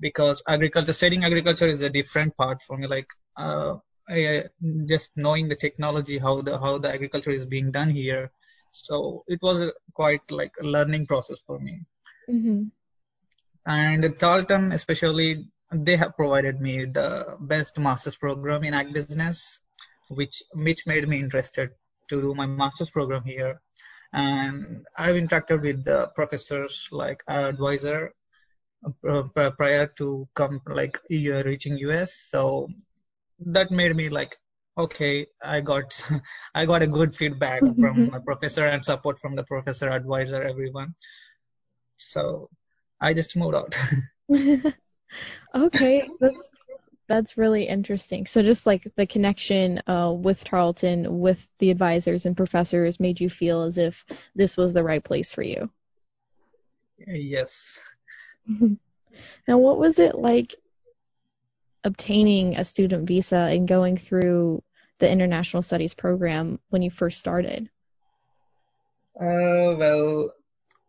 Because 0.00 0.42
agriculture, 0.46 0.92
studying 0.92 1.24
agriculture 1.24 1.66
is 1.66 1.82
a 1.82 1.90
different 1.90 2.36
part 2.36 2.60
for 2.62 2.76
me. 2.76 2.86
Like, 2.86 3.08
uh, 3.36 3.76
I, 4.08 4.44
just 4.86 5.10
knowing 5.16 5.48
the 5.48 5.56
technology, 5.56 6.18
how 6.18 6.42
the 6.42 6.58
how 6.58 6.78
the 6.78 6.92
agriculture 6.92 7.30
is 7.30 7.46
being 7.46 7.70
done 7.70 7.90
here. 7.90 8.30
So 8.70 9.24
it 9.26 9.40
was 9.42 9.62
a, 9.62 9.72
quite 9.94 10.30
like 10.30 10.52
a 10.60 10.64
learning 10.64 11.06
process 11.06 11.38
for 11.46 11.58
me. 11.58 11.80
Mm-hmm. 12.30 12.64
And 13.66 14.18
Tarleton, 14.18 14.72
especially, 14.72 15.48
they 15.72 15.96
have 15.96 16.14
provided 16.14 16.60
me 16.60 16.84
the 16.84 17.36
best 17.40 17.78
master's 17.78 18.16
program 18.16 18.64
in 18.64 18.74
ag 18.74 18.92
business, 18.92 19.60
which 20.08 20.42
which 20.54 20.86
made 20.86 21.08
me 21.08 21.20
interested 21.20 21.70
to 22.08 22.20
do 22.20 22.34
my 22.34 22.46
master's 22.46 22.90
program 22.90 23.24
here. 23.24 23.60
And 24.12 24.86
I've 24.96 25.16
interacted 25.16 25.62
with 25.62 25.84
the 25.84 26.06
professors 26.14 26.88
like 26.92 27.22
our 27.28 27.48
advisor 27.48 28.12
uh, 29.08 29.50
prior 29.56 29.86
to 29.98 30.28
come 30.34 30.60
like 30.66 30.98
reaching 31.10 31.78
US. 31.78 32.14
So 32.14 32.68
that 33.40 33.70
made 33.70 33.94
me 33.94 34.08
like, 34.08 34.36
okay, 34.78 35.26
I 35.42 35.60
got 35.60 36.04
I 36.54 36.66
got 36.66 36.82
a 36.82 36.86
good 36.86 37.14
feedback 37.14 37.60
from 37.60 38.10
my 38.10 38.18
professor 38.24 38.66
and 38.66 38.84
support 38.84 39.18
from 39.18 39.34
the 39.36 39.44
professor, 39.44 39.90
advisor, 39.90 40.42
everyone. 40.42 40.94
So 41.96 42.48
I 43.00 43.14
just 43.14 43.36
moved 43.36 43.56
out. 43.56 43.74
okay, 45.54 46.08
that's 46.20 46.50
that's 47.08 47.36
really 47.36 47.64
interesting. 47.64 48.26
So 48.26 48.42
just 48.42 48.66
like 48.66 48.86
the 48.96 49.06
connection 49.06 49.82
uh, 49.86 50.12
with 50.12 50.44
Tarleton, 50.44 51.20
with 51.20 51.48
the 51.58 51.70
advisors 51.70 52.26
and 52.26 52.36
professors, 52.36 53.00
made 53.00 53.20
you 53.20 53.30
feel 53.30 53.62
as 53.62 53.78
if 53.78 54.04
this 54.34 54.56
was 54.56 54.72
the 54.72 54.84
right 54.84 55.02
place 55.02 55.32
for 55.32 55.42
you. 55.42 55.70
Yes. 57.06 57.78
now, 58.48 59.58
what 59.58 59.78
was 59.78 59.98
it 59.98 60.14
like 60.14 60.54
obtaining 61.84 62.56
a 62.56 62.64
student 62.64 63.06
visa 63.06 63.36
and 63.36 63.68
going 63.68 63.96
through 63.96 64.62
the 64.98 65.10
international 65.10 65.62
studies 65.62 65.94
program 65.94 66.58
when 66.70 66.82
you 66.82 66.90
first 66.90 67.18
started? 67.18 67.68
Uh, 69.18 69.72
well, 69.78 70.30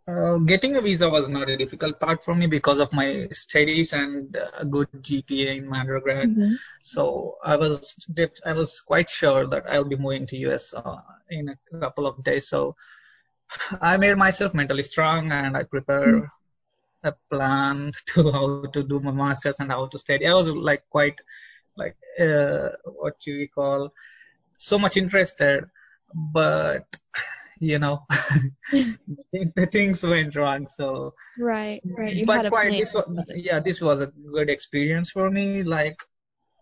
uh, 0.08 0.38
getting 0.38 0.76
a 0.78 0.82
visa 0.82 1.10
was 1.10 1.28
not 1.28 1.50
a 1.50 1.58
difficult 1.58 2.00
part 2.00 2.24
for 2.24 2.34
me 2.34 2.48
because 2.48 2.80
of 2.80 2.94
my 2.94 3.28
studies 3.32 3.92
and 3.92 4.38
a 4.58 4.64
good 4.64 4.88
GPA 5.02 5.58
in 5.58 5.68
my 5.68 5.82
undergrad. 5.82 6.30
Mm-hmm. 6.30 6.54
So 6.82 7.38
I 7.44 7.58
was 7.58 7.98
I 8.46 8.54
was 8.54 8.80
quite 8.82 9.10
sure 9.10 9.48
that 9.48 9.70
I'll 9.70 9.84
be 9.84 9.98
moving 9.98 10.26
to 10.28 10.38
US 10.48 10.74
uh, 10.74 11.02
in 11.30 11.50
a 11.50 11.80
couple 11.80 12.08
of 12.08 12.24
days. 12.24 12.48
So 12.48 12.76
I 13.82 13.98
made 13.98 14.18
myself 14.18 14.54
mentally 14.54 14.84
strong 14.84 15.32
and 15.32 15.58
I 15.58 15.64
prepared 15.64 16.24
mm-hmm. 16.24 17.08
a 17.08 17.14
plan 17.30 17.92
to 18.14 18.32
how 18.32 18.66
to 18.72 18.84
do 18.84 19.02
my 19.02 19.12
masters 19.12 19.60
and 19.60 19.70
how 19.70 19.88
to 19.88 19.98
study. 19.98 20.26
I 20.26 20.34
was 20.34 20.48
like 20.48 20.84
quite 20.90 21.20
like 21.76 21.98
uh, 22.18 22.70
what 22.86 23.28
you 23.28 23.50
call 23.50 23.94
so 24.58 24.80
much 24.80 24.96
interested, 24.96 25.66
but 26.14 26.86
you 27.60 27.80
know 27.80 28.06
things 29.72 30.04
went 30.04 30.36
wrong 30.36 30.68
so. 30.68 31.14
Right 31.38 31.82
right. 31.86 32.16
You 32.16 32.26
but 32.26 32.50
quite 32.50 32.72
this 32.72 32.94
was, 32.94 33.08
yeah 33.36 33.60
this 33.60 33.82
was 33.82 34.02
a 34.02 34.08
good 34.08 34.50
experience 34.50 35.12
for 35.12 35.30
me 35.30 35.64
like 35.64 36.02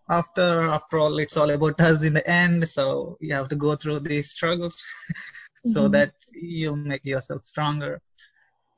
after 0.08 0.62
after 0.62 0.98
all 0.98 1.18
it's 1.18 1.36
all 1.36 1.50
about 1.50 1.80
us 1.80 2.02
in 2.02 2.14
the 2.14 2.28
end 2.28 2.68
so 2.68 3.16
you 3.20 3.34
have 3.34 3.48
to 3.48 3.56
go 3.56 3.74
through 3.76 4.00
these 4.00 4.30
struggles 4.30 4.86
so 5.72 5.82
mm-hmm. 5.82 5.92
that 5.92 6.12
you 6.32 6.76
make 6.76 7.04
yourself 7.04 7.44
stronger. 7.44 8.00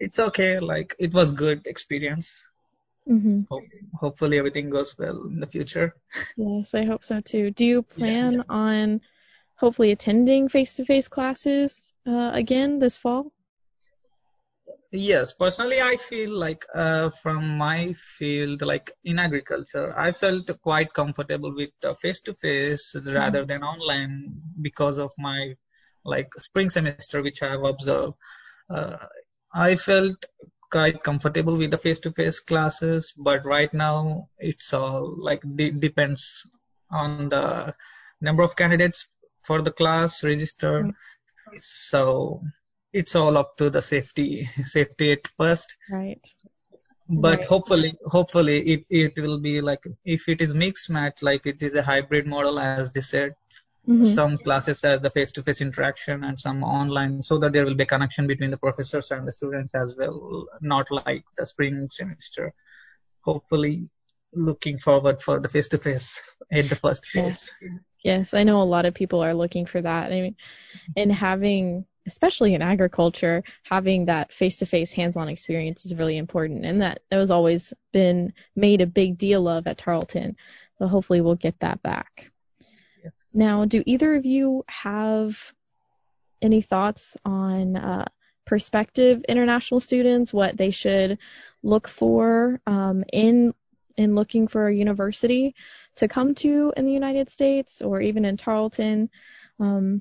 It's 0.00 0.18
okay 0.18 0.60
like 0.60 0.94
it 0.98 1.12
was 1.12 1.32
good 1.32 1.66
experience. 1.66 2.46
Mm-hmm. 3.08 3.42
Hope, 3.50 3.64
hopefully 3.94 4.38
everything 4.38 4.70
goes 4.70 4.96
well 4.98 5.26
in 5.26 5.40
the 5.40 5.46
future. 5.46 5.94
Yes 6.36 6.74
i 6.74 6.84
hope 6.84 7.04
so 7.04 7.20
too. 7.20 7.50
Do 7.50 7.64
you 7.66 7.82
plan 7.82 8.32
yeah, 8.32 8.38
yeah. 8.38 8.44
on 8.48 9.00
hopefully 9.58 9.90
attending 9.90 10.48
face-to-face 10.48 11.08
classes 11.08 11.92
uh, 12.06 12.30
again 12.32 12.78
this 12.78 12.96
fall? 12.96 13.32
Yes, 14.90 15.34
personally, 15.34 15.82
I 15.82 15.96
feel 15.96 16.30
like 16.30 16.64
uh, 16.74 17.10
from 17.10 17.58
my 17.58 17.92
field, 17.92 18.62
like 18.62 18.90
in 19.04 19.18
agriculture, 19.18 19.92
I 19.98 20.12
felt 20.12 20.50
quite 20.62 20.94
comfortable 20.94 21.54
with 21.54 21.70
face 22.00 22.20
to 22.20 22.32
face 22.32 22.96
rather 23.04 23.44
than 23.44 23.62
online 23.62 24.40
because 24.62 24.96
of 24.96 25.12
my 25.18 25.54
like 26.04 26.32
spring 26.38 26.70
semester, 26.70 27.22
which 27.22 27.42
I 27.42 27.50
have 27.50 27.64
observed, 27.64 28.14
uh, 28.70 28.96
I 29.52 29.74
felt 29.76 30.24
quite 30.70 31.02
comfortable 31.02 31.56
with 31.56 31.70
the 31.70 31.78
face-to-face 31.78 32.40
classes, 32.40 33.14
but 33.16 33.44
right 33.44 33.72
now 33.74 34.28
it's 34.38 34.72
all 34.72 35.16
like 35.18 35.42
de- 35.56 35.70
depends 35.70 36.46
on 36.90 37.28
the 37.28 37.74
number 38.20 38.42
of 38.42 38.56
candidates 38.56 39.06
for 39.48 39.62
the 39.62 39.74
class 39.80 40.22
registered. 40.32 40.86
Mm-hmm. 40.86 41.56
So 41.58 42.42
it's 42.92 43.14
all 43.20 43.38
up 43.42 43.56
to 43.56 43.70
the 43.70 43.82
safety 43.82 44.44
safety 44.76 45.12
at 45.12 45.26
first. 45.38 45.76
Right. 45.90 46.26
But 47.08 47.38
right. 47.38 47.44
hopefully, 47.52 47.92
hopefully 48.04 48.56
it 48.74 48.82
it 48.90 49.18
will 49.24 49.40
be 49.50 49.60
like 49.70 49.84
if 50.04 50.28
it 50.28 50.42
is 50.46 50.54
mixed 50.64 50.90
match, 50.90 51.22
like 51.22 51.46
it 51.52 51.62
is 51.68 51.74
a 51.74 51.86
hybrid 51.90 52.26
model 52.26 52.60
as 52.60 52.92
they 52.92 53.00
said. 53.14 53.34
Mm-hmm. 53.88 54.04
Some 54.04 54.36
classes 54.36 54.82
has 54.82 55.00
the 55.00 55.08
face-to-face 55.08 55.62
interaction 55.62 56.22
and 56.22 56.38
some 56.38 56.62
online, 56.62 57.22
so 57.22 57.38
that 57.38 57.54
there 57.54 57.64
will 57.64 57.78
be 57.78 57.84
a 57.84 57.92
connection 57.92 58.26
between 58.26 58.50
the 58.50 58.58
professors 58.58 59.10
and 59.10 59.26
the 59.26 59.32
students 59.32 59.74
as 59.74 59.94
well, 59.96 60.46
not 60.60 60.90
like 60.90 61.24
the 61.38 61.46
spring 61.46 61.88
semester. 61.88 62.52
Hopefully, 63.22 63.88
looking 64.32 64.78
forward 64.78 65.22
for 65.22 65.40
the 65.40 65.48
face-to-face 65.48 66.20
in 66.50 66.68
the 66.68 66.76
first 66.76 67.06
phase. 67.06 67.56
Yes. 67.60 67.78
yes, 68.04 68.34
I 68.34 68.44
know 68.44 68.62
a 68.62 68.64
lot 68.64 68.84
of 68.84 68.94
people 68.94 69.22
are 69.22 69.34
looking 69.34 69.66
for 69.66 69.80
that. 69.80 70.12
I 70.12 70.20
mean, 70.20 70.36
and 70.96 71.12
having 71.12 71.86
especially 72.08 72.54
in 72.54 72.62
agriculture, 72.62 73.44
having 73.64 74.06
that 74.06 74.32
face-to-face 74.32 74.92
hands-on 74.92 75.28
experience 75.28 75.84
is 75.84 75.94
really 75.94 76.16
important, 76.16 76.64
and 76.64 76.80
that 76.82 77.02
that 77.10 77.18
was 77.18 77.30
always 77.30 77.74
been 77.92 78.32
made 78.56 78.80
a 78.80 78.86
big 78.86 79.18
deal 79.18 79.46
of 79.46 79.66
at 79.66 79.78
Tarleton. 79.78 80.36
But 80.78 80.88
hopefully, 80.88 81.20
we'll 81.20 81.34
get 81.34 81.60
that 81.60 81.82
back. 81.82 82.32
Yes. 83.04 83.30
Now, 83.34 83.64
do 83.66 83.82
either 83.84 84.14
of 84.16 84.24
you 84.24 84.64
have 84.68 85.52
any 86.40 86.62
thoughts 86.62 87.16
on 87.24 87.76
uh, 87.76 88.06
prospective 88.46 89.24
international 89.28 89.80
students, 89.80 90.32
what 90.32 90.56
they 90.56 90.70
should 90.70 91.18
look 91.62 91.88
for 91.88 92.60
um, 92.66 93.04
in 93.12 93.54
in 93.98 94.14
looking 94.14 94.46
for 94.46 94.68
a 94.68 94.74
university 94.74 95.54
to 95.96 96.08
come 96.08 96.34
to 96.36 96.72
in 96.76 96.86
the 96.86 96.92
United 96.92 97.28
States 97.28 97.82
or 97.82 98.00
even 98.00 98.24
in 98.24 98.36
Tarleton, 98.36 99.10
um, 99.58 100.00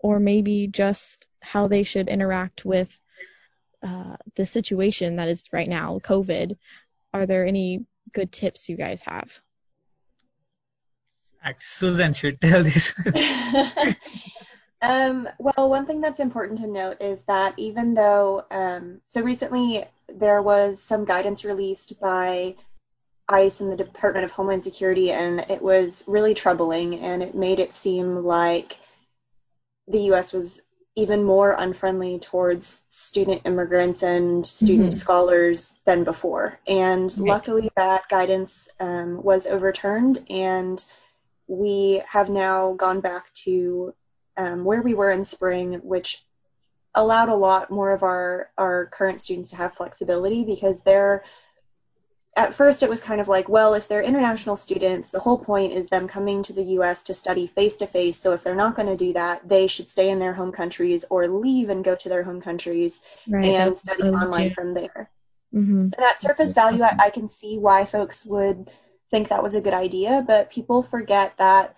or 0.00 0.18
maybe 0.18 0.66
just 0.66 1.28
how 1.40 1.68
they 1.68 1.84
should 1.84 2.08
interact 2.08 2.64
with 2.64 3.00
uh, 3.82 4.16
the 4.34 4.44
situation 4.44 5.16
that 5.16 5.28
is 5.28 5.44
right 5.52 5.68
now, 5.68 6.00
COVID. 6.00 6.58
Are 7.14 7.26
there 7.26 7.46
any 7.46 7.86
good 8.12 8.32
tips 8.32 8.68
you 8.68 8.76
guys 8.76 9.04
have? 9.04 9.40
Susan 11.58 12.12
should 12.12 12.40
tell 12.40 12.62
this. 12.62 12.92
um, 14.82 15.28
well, 15.38 15.68
one 15.68 15.86
thing 15.86 16.00
that's 16.00 16.20
important 16.20 16.60
to 16.60 16.66
note 16.66 17.00
is 17.00 17.22
that 17.24 17.54
even 17.56 17.94
though, 17.94 18.44
um, 18.50 19.00
so 19.06 19.22
recently 19.22 19.84
there 20.08 20.42
was 20.42 20.80
some 20.80 21.04
guidance 21.04 21.44
released 21.44 22.00
by 22.00 22.54
ICE 23.28 23.60
and 23.60 23.72
the 23.72 23.76
Department 23.76 24.24
of 24.24 24.30
Homeland 24.30 24.64
Security, 24.64 25.10
and 25.10 25.46
it 25.48 25.62
was 25.62 26.04
really 26.06 26.34
troubling, 26.34 27.00
and 27.00 27.22
it 27.22 27.34
made 27.34 27.60
it 27.60 27.72
seem 27.72 28.24
like 28.24 28.78
the 29.88 30.02
U.S. 30.04 30.32
was 30.32 30.62
even 30.94 31.24
more 31.24 31.56
unfriendly 31.58 32.18
towards 32.18 32.84
student 32.90 33.42
immigrants 33.46 34.02
and 34.02 34.46
student 34.46 34.88
mm-hmm. 34.88 34.94
scholars 34.94 35.74
than 35.86 36.04
before. 36.04 36.58
And 36.66 37.04
right. 37.18 37.28
luckily, 37.28 37.70
that 37.76 38.08
guidance 38.10 38.68
um, 38.78 39.22
was 39.22 39.46
overturned, 39.46 40.24
and 40.28 40.82
we 41.46 42.02
have 42.08 42.28
now 42.28 42.74
gone 42.74 43.00
back 43.00 43.32
to 43.34 43.94
um, 44.36 44.64
where 44.64 44.82
we 44.82 44.94
were 44.94 45.10
in 45.10 45.24
spring, 45.24 45.74
which 45.82 46.22
allowed 46.94 47.30
a 47.30 47.34
lot 47.34 47.70
more 47.70 47.92
of 47.92 48.02
our, 48.02 48.50
our 48.58 48.86
current 48.86 49.20
students 49.20 49.50
to 49.50 49.56
have 49.56 49.74
flexibility 49.74 50.44
because 50.44 50.82
they're 50.82 51.24
at 52.34 52.54
first 52.54 52.82
it 52.82 52.88
was 52.88 53.02
kind 53.02 53.20
of 53.20 53.28
like, 53.28 53.48
well, 53.48 53.74
if 53.74 53.88
they're 53.88 54.02
international 54.02 54.56
students, 54.56 55.10
the 55.10 55.18
whole 55.18 55.38
point 55.38 55.72
is 55.72 55.88
them 55.88 56.08
coming 56.08 56.42
to 56.44 56.52
the 56.54 56.64
US 56.78 57.04
to 57.04 57.14
study 57.14 57.46
face 57.46 57.76
to 57.76 57.86
face. 57.86 58.18
So 58.18 58.32
if 58.32 58.42
they're 58.42 58.54
not 58.54 58.74
going 58.74 58.88
to 58.88 58.96
do 58.96 59.12
that, 59.12 59.46
they 59.46 59.66
should 59.66 59.88
stay 59.88 60.08
in 60.08 60.18
their 60.18 60.32
home 60.32 60.52
countries 60.52 61.04
or 61.10 61.28
leave 61.28 61.68
and 61.68 61.84
go 61.84 61.94
to 61.94 62.08
their 62.08 62.22
home 62.22 62.40
countries 62.40 63.02
right, 63.28 63.44
and 63.44 63.76
study 63.76 64.04
online 64.04 64.54
from 64.54 64.72
there. 64.72 65.10
Mm-hmm. 65.54 65.78
And 65.78 65.98
at 65.98 66.20
surface 66.20 66.54
value, 66.54 66.82
I, 66.82 66.96
I 66.98 67.10
can 67.10 67.28
see 67.28 67.58
why 67.58 67.84
folks 67.84 68.24
would 68.24 68.66
think 69.10 69.28
that 69.28 69.42
was 69.42 69.54
a 69.54 69.60
good 69.60 69.74
idea, 69.74 70.24
but 70.26 70.50
people 70.50 70.82
forget 70.82 71.34
that 71.36 71.76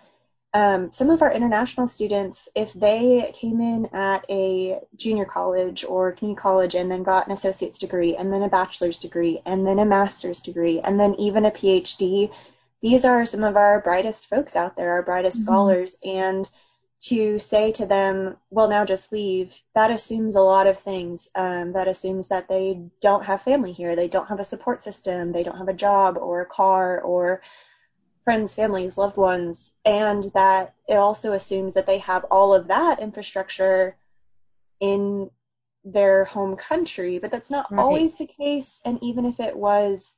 um, 0.55 0.93
some 0.93 1.09
of 1.09 1.21
our 1.21 1.33
international 1.33 1.85
students, 1.85 2.47
if 2.55 2.71
they 2.71 3.29
came 3.35 3.59
in 3.59 3.89
at 3.91 4.23
a 4.29 4.79
junior 4.95 5.25
college 5.25 5.83
or 5.83 6.13
community 6.13 6.41
college 6.41 6.75
and 6.75 6.89
then 6.89 7.03
got 7.03 7.27
an 7.27 7.33
associate's 7.33 7.77
degree 7.77 8.15
and 8.15 8.31
then 8.31 8.41
a 8.41 8.47
bachelor's 8.47 8.99
degree 8.99 9.41
and 9.45 9.67
then 9.67 9.79
a 9.79 9.85
master's 9.85 10.41
degree 10.43 10.79
and 10.79 10.97
then 10.97 11.15
even 11.15 11.43
a 11.43 11.51
PhD, 11.51 12.31
these 12.81 13.03
are 13.03 13.25
some 13.25 13.43
of 13.43 13.57
our 13.57 13.81
brightest 13.81 14.27
folks 14.27 14.55
out 14.55 14.77
there, 14.77 14.93
our 14.93 15.01
brightest 15.01 15.39
mm-hmm. 15.39 15.43
scholars. 15.43 15.97
And 16.05 16.49
to 17.07 17.37
say 17.37 17.73
to 17.73 17.85
them, 17.85 18.37
well, 18.49 18.69
now 18.69 18.85
just 18.85 19.11
leave, 19.11 19.53
that 19.73 19.91
assumes 19.91 20.37
a 20.37 20.41
lot 20.41 20.67
of 20.67 20.79
things. 20.79 21.27
Um, 21.35 21.73
that 21.73 21.89
assumes 21.89 22.29
that 22.29 22.47
they 22.47 22.79
don't 23.01 23.25
have 23.25 23.41
family 23.41 23.73
here, 23.73 23.97
they 23.97 24.07
don't 24.07 24.29
have 24.29 24.39
a 24.39 24.45
support 24.45 24.81
system, 24.81 25.33
they 25.33 25.43
don't 25.43 25.57
have 25.57 25.67
a 25.67 25.73
job 25.73 26.17
or 26.17 26.39
a 26.39 26.45
car 26.45 27.01
or 27.01 27.41
friends, 28.25 28.53
families, 28.55 28.97
loved 28.97 29.17
ones, 29.17 29.71
and 29.85 30.25
that 30.33 30.73
it 30.89 30.95
also 30.95 31.33
assumes 31.33 31.75
that 31.75 31.85
they 31.85 31.99
have 31.99 32.25
all 32.25 32.53
of 32.53 32.67
that 32.67 32.99
infrastructure 32.99 33.95
in 34.81 35.29
their 35.85 36.25
home 36.25 36.57
country, 36.57 37.19
but 37.19 37.31
that's 37.31 37.51
not 37.51 37.71
right. 37.71 37.79
always 37.79 38.15
the 38.15 38.25
case. 38.25 38.81
And 38.83 38.99
even 39.03 39.25
if 39.25 39.39
it 39.39 39.55
was, 39.55 40.17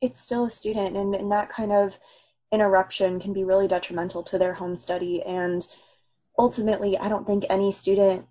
it's 0.00 0.20
still 0.20 0.44
a 0.44 0.50
student, 0.50 0.96
and, 0.96 1.14
and 1.14 1.32
that 1.32 1.48
kind 1.48 1.72
of 1.72 1.98
interruption 2.52 3.18
can 3.18 3.32
be 3.32 3.44
really 3.44 3.66
detrimental 3.66 4.22
to 4.24 4.38
their 4.38 4.54
home 4.54 4.76
study. 4.76 5.22
And 5.22 5.66
ultimately, 6.38 6.98
I 6.98 7.08
don't 7.08 7.26
think 7.26 7.46
any 7.48 7.72
student 7.72 8.26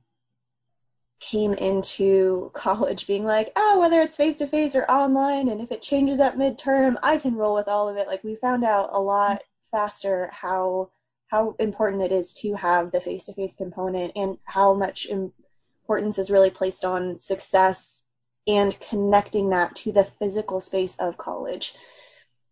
came 1.20 1.54
into 1.54 2.52
college 2.54 3.08
being 3.08 3.26
like, 3.26 3.52
oh, 3.56 3.80
whether 3.80 4.02
it's 4.02 4.16
face 4.16 4.38
to 4.38 4.48
face 4.48 4.76
or 4.76 4.90
online, 4.90 5.50
and 5.50 5.62
if 5.62 5.72
it 5.72 5.82
changes 5.82 6.20
at 6.20 6.38
midterm, 6.38 6.96
I 7.02 7.18
can 7.18 7.36
roll 7.36 7.56
with 7.56 7.68
all 7.68 7.90
of 7.90 7.98
it. 7.98 8.08
Like 8.08 8.24
we 8.24 8.36
found 8.36 8.64
out 8.64 8.90
a 8.92 9.00
lot 9.00 9.42
faster 9.72 10.30
how 10.32 10.90
how 11.28 11.56
important 11.58 12.04
it 12.04 12.12
is 12.12 12.34
to 12.34 12.54
have 12.54 12.92
the 12.92 13.02
face 13.02 13.26
to 13.26 13.34
face 13.34 13.56
component 13.56 14.14
and 14.16 14.38
how 14.44 14.74
much 14.76 15.08
importance 15.08 16.20
is 16.20 16.30
really 16.30 16.52
placed 16.52 16.86
on 16.86 17.20
success 17.20 18.04
and 18.48 18.80
connecting 18.80 19.50
that 19.50 19.76
to 19.76 19.92
the 19.92 20.04
physical 20.04 20.60
space 20.60 20.96
of 20.98 21.18
college. 21.18 21.74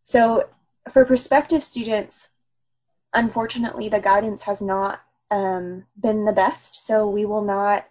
So 0.04 0.50
for 0.92 1.06
prospective 1.06 1.64
students, 1.64 2.30
unfortunately, 3.14 3.90
the 3.90 4.00
guidance 4.00 4.42
has 4.44 4.62
not 4.62 5.00
um, 5.30 5.86
been 6.00 6.26
the 6.26 6.34
best. 6.34 6.86
So 6.86 7.08
we 7.08 7.26
will 7.26 7.44
not 7.44 7.86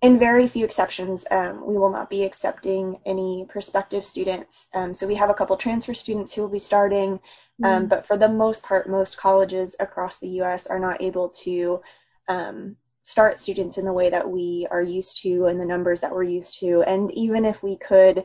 in 0.00 0.18
very 0.18 0.46
few 0.46 0.64
exceptions, 0.64 1.26
um, 1.30 1.66
we 1.66 1.76
will 1.76 1.90
not 1.90 2.08
be 2.08 2.22
accepting 2.22 3.00
any 3.04 3.46
prospective 3.48 4.04
students. 4.04 4.70
Um, 4.72 4.94
so 4.94 5.08
we 5.08 5.16
have 5.16 5.30
a 5.30 5.34
couple 5.34 5.56
transfer 5.56 5.94
students 5.94 6.32
who 6.32 6.42
will 6.42 6.48
be 6.48 6.60
starting, 6.60 7.20
um, 7.62 7.86
mm 7.86 7.88
but 7.88 8.06
for 8.06 8.16
the 8.16 8.28
most 8.28 8.62
part, 8.62 8.88
most 8.88 9.16
colleges 9.16 9.74
across 9.80 10.20
the 10.20 10.28
U.S. 10.40 10.68
are 10.68 10.78
not 10.78 11.02
able 11.02 11.30
to 11.30 11.82
um, 12.28 12.76
start 13.02 13.38
students 13.38 13.78
in 13.78 13.84
the 13.84 13.92
way 13.92 14.10
that 14.10 14.30
we 14.30 14.68
are 14.70 14.82
used 14.82 15.22
to 15.22 15.46
and 15.46 15.58
the 15.58 15.64
numbers 15.64 16.02
that 16.02 16.12
we're 16.12 16.22
used 16.22 16.60
to. 16.60 16.82
And 16.82 17.10
even 17.14 17.44
if 17.44 17.62
we 17.62 17.76
could, 17.76 18.24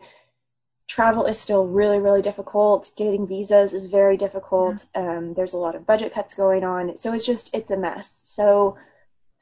travel 0.88 1.26
is 1.26 1.40
still 1.40 1.66
really, 1.66 1.98
really 1.98 2.22
difficult. 2.22 2.92
Getting 2.96 3.26
visas 3.26 3.74
is 3.74 3.88
very 3.88 4.18
difficult. 4.18 4.86
Yeah. 4.94 5.18
Um, 5.18 5.34
there's 5.34 5.54
a 5.54 5.58
lot 5.58 5.76
of 5.76 5.88
budget 5.88 6.14
cuts 6.14 6.36
going 6.36 6.64
on. 6.64 6.98
So 6.98 7.14
it's 7.14 7.26
just, 7.26 7.56
it's 7.56 7.72
a 7.72 7.78
mess. 7.78 8.22
So 8.26 8.78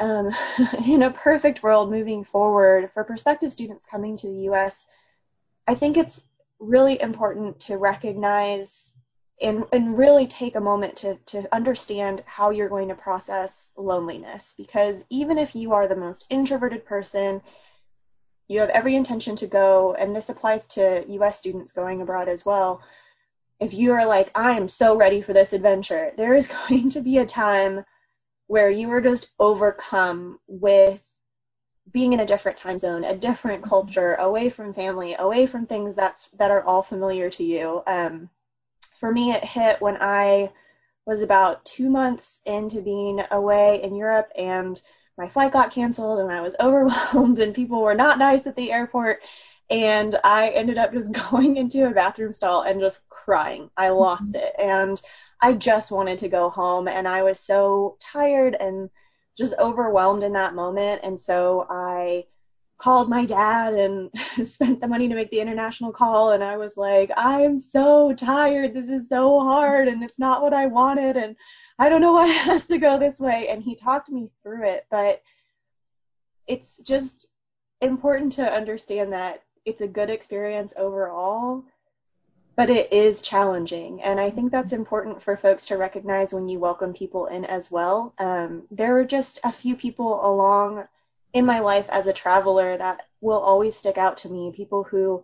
um, 0.01 0.31
in 0.85 1.03
a 1.03 1.11
perfect 1.11 1.63
world 1.63 1.91
moving 1.91 2.23
forward 2.23 2.91
for 2.91 3.03
prospective 3.03 3.53
students 3.53 3.85
coming 3.85 4.17
to 4.17 4.27
the 4.27 4.49
US, 4.51 4.85
I 5.67 5.75
think 5.75 5.95
it's 5.95 6.25
really 6.59 6.99
important 6.99 7.61
to 7.61 7.77
recognize 7.77 8.95
and, 9.41 9.65
and 9.71 9.97
really 9.97 10.27
take 10.27 10.55
a 10.55 10.61
moment 10.61 10.97
to, 10.97 11.15
to 11.27 11.53
understand 11.53 12.23
how 12.25 12.49
you're 12.49 12.69
going 12.69 12.89
to 12.89 12.95
process 12.95 13.71
loneliness. 13.77 14.53
Because 14.57 15.03
even 15.09 15.37
if 15.37 15.55
you 15.55 15.73
are 15.73 15.87
the 15.87 15.95
most 15.95 16.25
introverted 16.29 16.85
person, 16.85 17.41
you 18.47 18.59
have 18.59 18.69
every 18.69 18.95
intention 18.95 19.35
to 19.37 19.47
go, 19.47 19.93
and 19.93 20.15
this 20.15 20.29
applies 20.29 20.67
to 20.67 21.05
US 21.07 21.39
students 21.39 21.71
going 21.71 22.01
abroad 22.01 22.27
as 22.27 22.45
well. 22.45 22.81
If 23.59 23.73
you 23.73 23.93
are 23.93 24.05
like, 24.05 24.31
I 24.35 24.57
am 24.57 24.67
so 24.67 24.97
ready 24.97 25.21
for 25.21 25.33
this 25.33 25.53
adventure, 25.53 26.11
there 26.17 26.33
is 26.33 26.47
going 26.69 26.89
to 26.91 27.01
be 27.01 27.17
a 27.17 27.25
time 27.25 27.85
where 28.51 28.69
you 28.69 28.91
are 28.91 28.99
just 28.99 29.29
overcome 29.39 30.37
with 30.45 31.01
being 31.89 32.11
in 32.11 32.19
a 32.19 32.25
different 32.25 32.57
time 32.57 32.77
zone, 32.77 33.05
a 33.05 33.15
different 33.15 33.63
culture, 33.63 34.13
away 34.15 34.49
from 34.49 34.73
family, 34.73 35.15
away 35.17 35.45
from 35.45 35.65
things 35.65 35.95
that's 35.95 36.27
that 36.37 36.51
are 36.51 36.61
all 36.61 36.83
familiar 36.83 37.29
to 37.29 37.45
you. 37.45 37.81
Um, 37.87 38.29
for 38.95 39.09
me, 39.09 39.31
it 39.31 39.45
hit 39.45 39.79
when 39.79 39.95
I 40.01 40.51
was 41.05 41.21
about 41.21 41.63
two 41.63 41.89
months 41.89 42.41
into 42.45 42.81
being 42.81 43.21
away 43.31 43.81
in 43.83 43.95
Europe, 43.95 44.27
and 44.35 44.77
my 45.17 45.29
flight 45.29 45.53
got 45.53 45.71
canceled 45.71 46.19
and 46.19 46.29
I 46.29 46.41
was 46.41 46.57
overwhelmed 46.59 47.39
and 47.39 47.55
people 47.55 47.81
were 47.81 47.95
not 47.95 48.19
nice 48.19 48.45
at 48.47 48.57
the 48.57 48.73
airport. 48.73 49.21
And 49.69 50.13
I 50.25 50.49
ended 50.49 50.77
up 50.77 50.91
just 50.91 51.13
going 51.31 51.55
into 51.55 51.87
a 51.87 51.91
bathroom 51.91 52.33
stall 52.33 52.63
and 52.63 52.81
just 52.81 53.07
crying. 53.07 53.69
I 53.77 53.91
lost 53.91 54.35
it. 54.35 54.53
And 54.59 55.01
I 55.41 55.53
just 55.53 55.91
wanted 55.91 56.19
to 56.19 56.29
go 56.29 56.49
home 56.49 56.87
and 56.87 57.07
I 57.07 57.23
was 57.23 57.39
so 57.39 57.97
tired 57.99 58.55
and 58.59 58.89
just 59.37 59.55
overwhelmed 59.57 60.23
in 60.23 60.33
that 60.33 60.53
moment. 60.53 61.01
And 61.03 61.19
so 61.19 61.65
I 61.69 62.25
called 62.77 63.09
my 63.09 63.25
dad 63.25 63.73
and 63.73 64.09
spent 64.47 64.81
the 64.81 64.87
money 64.87 65.07
to 65.07 65.15
make 65.15 65.31
the 65.31 65.39
international 65.39 65.91
call 65.91 66.31
and 66.31 66.43
I 66.43 66.57
was 66.57 66.77
like, 66.77 67.11
I 67.15 67.41
am 67.41 67.59
so 67.59 68.13
tired. 68.13 68.73
This 68.73 68.89
is 68.89 69.09
so 69.09 69.39
hard 69.39 69.87
and 69.87 70.03
it's 70.03 70.19
not 70.19 70.41
what 70.41 70.53
I 70.53 70.67
wanted 70.67 71.17
and 71.17 71.35
I 71.79 71.89
don't 71.89 72.01
know 72.01 72.13
why 72.13 72.27
it 72.27 72.37
has 72.37 72.67
to 72.67 72.77
go 72.77 72.99
this 72.99 73.19
way 73.19 73.47
and 73.49 73.63
he 73.63 73.75
talked 73.75 74.09
me 74.09 74.29
through 74.43 74.67
it, 74.69 74.85
but 74.91 75.21
it's 76.47 76.77
just 76.83 77.31
important 77.81 78.33
to 78.33 78.51
understand 78.51 79.13
that 79.13 79.41
it's 79.65 79.81
a 79.81 79.87
good 79.87 80.09
experience 80.09 80.73
overall, 80.77 81.63
but 82.61 82.69
it 82.69 82.93
is 82.93 83.23
challenging. 83.23 84.03
And 84.03 84.19
I 84.19 84.29
think 84.29 84.51
that's 84.51 84.71
important 84.71 85.23
for 85.23 85.35
folks 85.35 85.65
to 85.67 85.77
recognize 85.77 86.31
when 86.31 86.47
you 86.47 86.59
welcome 86.59 86.93
people 86.93 87.25
in 87.25 87.43
as 87.43 87.71
well. 87.71 88.13
Um, 88.19 88.67
there 88.69 88.99
are 88.99 89.03
just 89.03 89.39
a 89.43 89.51
few 89.51 89.75
people 89.75 90.23
along 90.23 90.83
in 91.33 91.47
my 91.47 91.61
life 91.61 91.89
as 91.89 92.05
a 92.05 92.13
traveler 92.13 92.77
that 92.77 92.99
will 93.19 93.39
always 93.39 93.75
stick 93.75 93.97
out 93.97 94.17
to 94.17 94.29
me. 94.29 94.53
People 94.55 94.83
who 94.83 95.23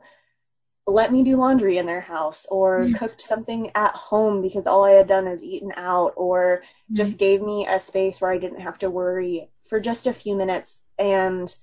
let 0.88 1.12
me 1.12 1.22
do 1.22 1.38
laundry 1.38 1.78
in 1.78 1.86
their 1.86 2.02
house 2.02 2.48
or 2.50 2.80
mm-hmm. 2.80 2.96
cooked 2.96 3.22
something 3.22 3.70
at 3.76 3.94
home 3.94 4.42
because 4.42 4.66
all 4.66 4.84
I 4.84 4.94
had 4.94 5.06
done 5.06 5.28
is 5.28 5.44
eaten 5.44 5.74
out 5.76 6.14
or 6.16 6.64
mm-hmm. 6.64 6.96
just 6.96 7.20
gave 7.20 7.40
me 7.40 7.68
a 7.68 7.80
space 7.80 8.20
where 8.20 8.32
I 8.32 8.40
didn't 8.40 8.62
have 8.62 8.80
to 8.80 8.90
worry 8.90 9.52
for 9.62 9.80
just 9.80 10.08
a 10.08 10.12
few 10.12 10.36
minutes. 10.36 10.82
And 10.98 11.56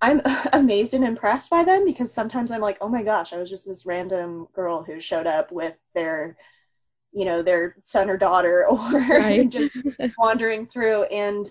I'm 0.00 0.20
amazed 0.52 0.94
and 0.94 1.04
impressed 1.04 1.50
by 1.50 1.64
them 1.64 1.84
because 1.84 2.12
sometimes 2.12 2.50
I'm 2.50 2.60
like, 2.60 2.78
oh 2.80 2.88
my 2.88 3.02
gosh, 3.02 3.32
I 3.32 3.38
was 3.38 3.50
just 3.50 3.66
this 3.66 3.86
random 3.86 4.48
girl 4.52 4.82
who 4.82 5.00
showed 5.00 5.26
up 5.26 5.52
with 5.52 5.74
their, 5.94 6.36
you 7.12 7.24
know, 7.24 7.42
their 7.42 7.76
son 7.82 8.10
or 8.10 8.16
daughter 8.16 8.66
or 8.70 8.76
right. 8.78 9.48
just 9.48 9.74
wandering 10.18 10.66
through. 10.66 11.04
And 11.04 11.50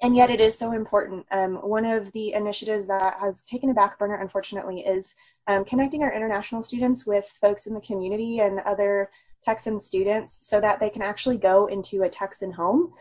and 0.00 0.14
yet 0.14 0.30
it 0.30 0.40
is 0.40 0.56
so 0.56 0.70
important. 0.70 1.26
Um, 1.28 1.56
one 1.56 1.84
of 1.84 2.12
the 2.12 2.32
initiatives 2.32 2.86
that 2.86 3.18
has 3.20 3.42
taken 3.42 3.68
a 3.70 3.74
back 3.74 3.98
burner, 3.98 4.14
unfortunately, 4.14 4.80
is 4.80 5.16
um, 5.48 5.64
connecting 5.64 6.04
our 6.04 6.12
international 6.12 6.62
students 6.62 7.04
with 7.04 7.24
folks 7.40 7.66
in 7.66 7.74
the 7.74 7.80
community 7.80 8.38
and 8.38 8.60
other 8.60 9.10
Texan 9.42 9.80
students 9.80 10.46
so 10.46 10.60
that 10.60 10.78
they 10.78 10.90
can 10.90 11.02
actually 11.02 11.36
go 11.36 11.66
into 11.66 12.04
a 12.04 12.08
Texan 12.08 12.52
home. 12.52 12.92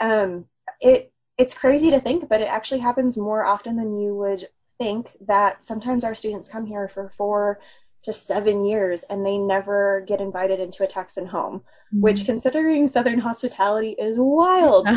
Um, 0.00 0.46
it 0.80 1.12
it's 1.38 1.56
crazy 1.56 1.90
to 1.90 2.00
think, 2.00 2.28
but 2.28 2.40
it 2.40 2.48
actually 2.48 2.80
happens 2.80 3.16
more 3.16 3.44
often 3.44 3.76
than 3.76 3.98
you 3.98 4.14
would 4.14 4.48
think. 4.78 5.08
That 5.26 5.64
sometimes 5.64 6.04
our 6.04 6.14
students 6.14 6.48
come 6.48 6.66
here 6.66 6.88
for 6.88 7.08
four 7.10 7.60
to 8.02 8.12
seven 8.12 8.64
years 8.64 9.02
and 9.02 9.24
they 9.24 9.36
never 9.36 10.04
get 10.06 10.20
invited 10.20 10.60
into 10.60 10.84
a 10.84 10.86
Texan 10.86 11.26
home, 11.26 11.58
mm-hmm. 11.58 12.00
which, 12.00 12.24
considering 12.24 12.88
Southern 12.88 13.18
hospitality, 13.18 13.90
is 13.90 14.16
wild. 14.18 14.88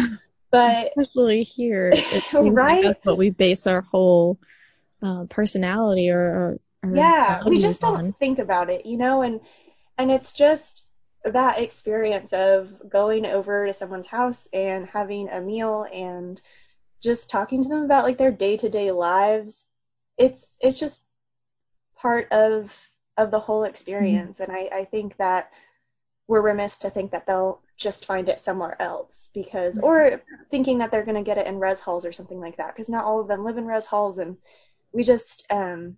But 0.52 0.92
especially 0.98 1.44
here, 1.44 1.94
right? 2.34 2.86
Like 2.86 3.06
what 3.06 3.18
we 3.18 3.30
base 3.30 3.68
our 3.68 3.82
whole 3.82 4.40
uh, 5.04 5.26
personality 5.30 6.10
or, 6.10 6.60
or 6.84 6.96
yeah, 6.96 7.44
we 7.46 7.60
just 7.60 7.82
don't 7.82 8.18
think 8.18 8.40
about 8.40 8.70
it, 8.70 8.86
you 8.86 8.98
know, 8.98 9.22
and 9.22 9.42
and 9.98 10.10
it's 10.10 10.34
just 10.34 10.89
that 11.26 11.60
experience 11.60 12.34
of 12.34 12.90
going 12.90 13.26
over 13.26 13.68
to 13.68 13.74
someone's 13.74 14.08
house 14.08 14.48
and 14.54 14.88
having 14.88 15.30
a 15.30 15.42
meal 15.42 15.86
and 15.92 16.42
just 17.02 17.30
talking 17.30 17.62
to 17.64 17.70
them 17.70 17.84
about 17.84 18.06
like 18.06 18.18
their 18.18 18.32
day-to-day 18.32 18.92
lives 18.92 19.66
it's 20.18 20.58
it's 20.62 20.80
just 20.80 21.06
part 21.96 22.32
of 22.32 22.90
of 23.18 23.32
the 23.32 23.40
whole 23.40 23.64
experience. 23.64 24.40
Mm-hmm. 24.40 24.52
and 24.52 24.70
I, 24.72 24.80
I 24.80 24.86
think 24.86 25.18
that 25.18 25.52
we're 26.28 26.42
remiss 26.42 26.80
to 26.80 26.90
think 26.90 27.12
that 27.12 27.26
they'll 27.26 27.60
just 27.76 28.06
find 28.06 28.30
it 28.30 28.40
somewhere 28.40 28.80
else 28.80 29.30
because 29.34 29.80
or 29.80 30.22
thinking 30.52 30.78
that 30.78 30.92
they're 30.92 31.06
going 31.06 31.16
to 31.16 31.24
get 31.24 31.38
it 31.38 31.48
in 31.48 31.60
res 31.60 31.80
halls 31.80 32.06
or 32.06 32.12
something 32.12 32.40
like 32.40 32.58
that 32.58 32.76
because 32.76 32.90
not 32.90 33.06
all 33.06 33.20
of 33.20 33.28
them 33.28 33.44
live 33.44 33.58
in 33.58 33.66
res 33.66 33.86
halls. 33.86 34.20
And 34.20 34.38
we 34.94 35.04
just 35.04 35.52
um, 35.52 35.98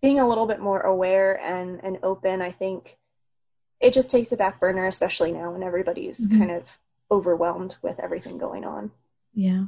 being 0.00 0.20
a 0.20 0.28
little 0.28 0.46
bit 0.46 0.60
more 0.60 0.80
aware 0.80 1.38
and, 1.40 1.80
and 1.82 1.98
open 2.02 2.40
i 2.40 2.52
think 2.52 2.96
it 3.80 3.92
just 3.92 4.10
takes 4.10 4.32
a 4.32 4.36
back 4.36 4.60
burner 4.60 4.86
especially 4.86 5.32
now 5.32 5.50
when 5.50 5.62
everybody's 5.62 6.26
mm-hmm. 6.26 6.38
kind 6.38 6.50
of 6.50 6.78
overwhelmed 7.10 7.76
with 7.82 8.00
everything 8.00 8.38
going 8.38 8.64
on 8.64 8.90
yeah 9.34 9.64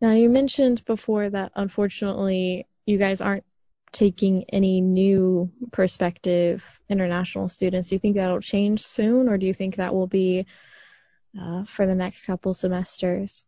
now 0.00 0.12
you 0.12 0.28
mentioned 0.28 0.84
before 0.84 1.28
that 1.28 1.52
unfortunately 1.54 2.66
you 2.86 2.98
guys 2.98 3.20
aren't 3.20 3.44
taking 3.92 4.44
any 4.50 4.80
new 4.80 5.50
perspective 5.72 6.80
international 6.88 7.48
students. 7.48 7.88
Do 7.88 7.94
you 7.94 7.98
think 7.98 8.16
that'll 8.16 8.40
change 8.40 8.82
soon, 8.82 9.28
or 9.28 9.38
do 9.38 9.46
you 9.46 9.54
think 9.54 9.76
that 9.76 9.94
will 9.94 10.06
be 10.06 10.46
uh, 11.40 11.64
for 11.64 11.86
the 11.86 11.94
next 11.94 12.26
couple 12.26 12.54
semesters? 12.54 13.44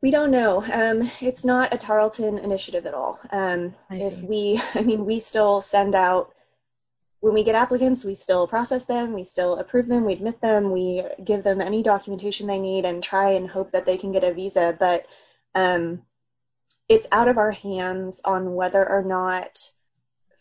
We 0.00 0.10
don't 0.10 0.30
know. 0.32 0.62
Um, 0.62 1.08
it's 1.20 1.44
not 1.44 1.72
a 1.72 1.78
Tarleton 1.78 2.38
initiative 2.38 2.86
at 2.86 2.94
all. 2.94 3.20
Um, 3.30 3.74
if 3.90 4.20
we, 4.20 4.60
I 4.74 4.82
mean, 4.82 5.04
we 5.04 5.20
still 5.20 5.60
send 5.60 5.94
out 5.94 6.34
when 7.22 7.34
we 7.34 7.44
get 7.44 7.54
applicants, 7.54 8.04
we 8.04 8.16
still 8.16 8.48
process 8.48 8.84
them, 8.86 9.12
we 9.12 9.22
still 9.22 9.56
approve 9.56 9.86
them, 9.86 10.04
we 10.04 10.12
admit 10.12 10.40
them, 10.40 10.72
we 10.72 11.04
give 11.22 11.44
them 11.44 11.60
any 11.60 11.84
documentation 11.84 12.48
they 12.48 12.58
need, 12.58 12.84
and 12.84 13.00
try 13.00 13.34
and 13.34 13.48
hope 13.48 13.70
that 13.70 13.86
they 13.86 13.96
can 13.96 14.10
get 14.10 14.24
a 14.24 14.34
visa. 14.34 14.76
But 14.76 15.06
um, 15.54 16.02
it's 16.88 17.06
out 17.12 17.28
of 17.28 17.38
our 17.38 17.52
hands 17.52 18.22
on 18.24 18.56
whether 18.56 18.84
or 18.84 19.04
not 19.04 19.56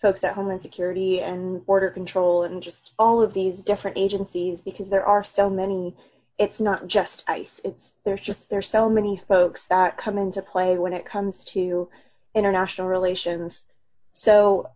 folks 0.02 0.24
at 0.24 0.34
Homeland 0.34 0.64
Security 0.64 1.22
and 1.22 1.64
Border 1.64 1.92
Control 1.92 2.46
and 2.46 2.64
just 2.64 2.96
all 2.98 3.22
of 3.22 3.32
these 3.32 3.64
different 3.64 4.00
agencies, 4.00 4.64
because 4.64 4.90
there 4.90 5.06
are 5.06 5.24
so 5.24 5.52
many, 5.52 5.96
it's 6.40 6.60
not 6.60 6.88
just 6.88 7.24
ICE. 7.30 7.62
It's 7.64 7.96
there's 8.04 8.22
just 8.22 8.50
there's 8.50 8.68
so 8.68 8.90
many 8.90 9.18
folks 9.18 9.68
that 9.68 9.98
come 9.98 10.18
into 10.18 10.42
play 10.42 10.80
when 10.80 10.94
it 10.94 11.06
comes 11.06 11.46
to 11.54 11.90
international 12.34 12.88
relations. 12.88 13.68
So, 14.14 14.72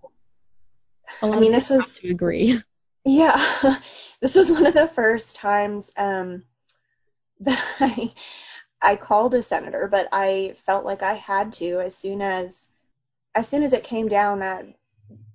I 1.21 1.39
mean, 1.39 1.51
this 1.51 1.69
was 1.69 1.99
agree. 2.03 2.59
Yeah, 3.07 3.37
this 4.19 4.33
was 4.33 4.51
one 4.51 4.65
of 4.65 4.73
the 4.73 4.87
first 4.87 5.35
times 5.35 5.91
um, 5.95 6.43
that 7.41 7.63
I 7.79 8.13
I 8.81 8.95
called 8.95 9.35
a 9.35 9.43
senator, 9.43 9.87
but 9.87 10.07
I 10.11 10.55
felt 10.65 10.85
like 10.85 11.03
I 11.03 11.13
had 11.13 11.53
to 11.53 11.81
as 11.81 11.95
soon 11.95 12.23
as 12.23 12.67
as 13.35 13.47
soon 13.47 13.61
as 13.61 13.73
it 13.73 13.83
came 13.83 14.07
down 14.07 14.39
that 14.39 14.65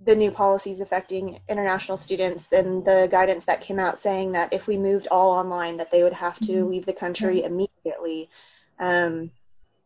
the 0.03 0.17
new 0.17 0.31
policies 0.31 0.81
affecting 0.81 1.41
international 1.49 1.97
students 1.97 2.53
and 2.53 2.85
the 2.85 3.07
guidance 3.11 3.45
that 3.45 3.61
came 3.61 3.79
out 3.79 3.99
saying 3.99 4.33
that 4.33 4.53
if 4.53 4.67
we 4.67 4.79
moved 4.79 5.09
all 5.11 5.33
online 5.33 5.77
that 5.77 5.91
they 5.91 6.03
would 6.03 6.15
have 6.15 6.39
to 6.41 6.53
mm-hmm. 6.53 6.71
leave 6.71 6.87
the 6.87 6.93
country 6.93 7.45
immediately. 7.45 8.31
Um, 8.79 9.31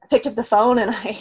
I 0.03 0.07
picked 0.07 0.29
up 0.29 0.37
the 0.37 0.45
phone 0.45 0.79
and 0.79 0.91
I 0.91 1.19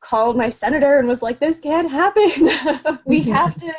called 0.00 0.36
my 0.36 0.48
senator 0.48 0.98
and 0.98 1.06
was 1.06 1.20
like, 1.20 1.38
this 1.38 1.60
can't 1.60 1.90
happen. 1.90 2.98
we 3.04 3.20
have 3.24 3.54
to 3.56 3.74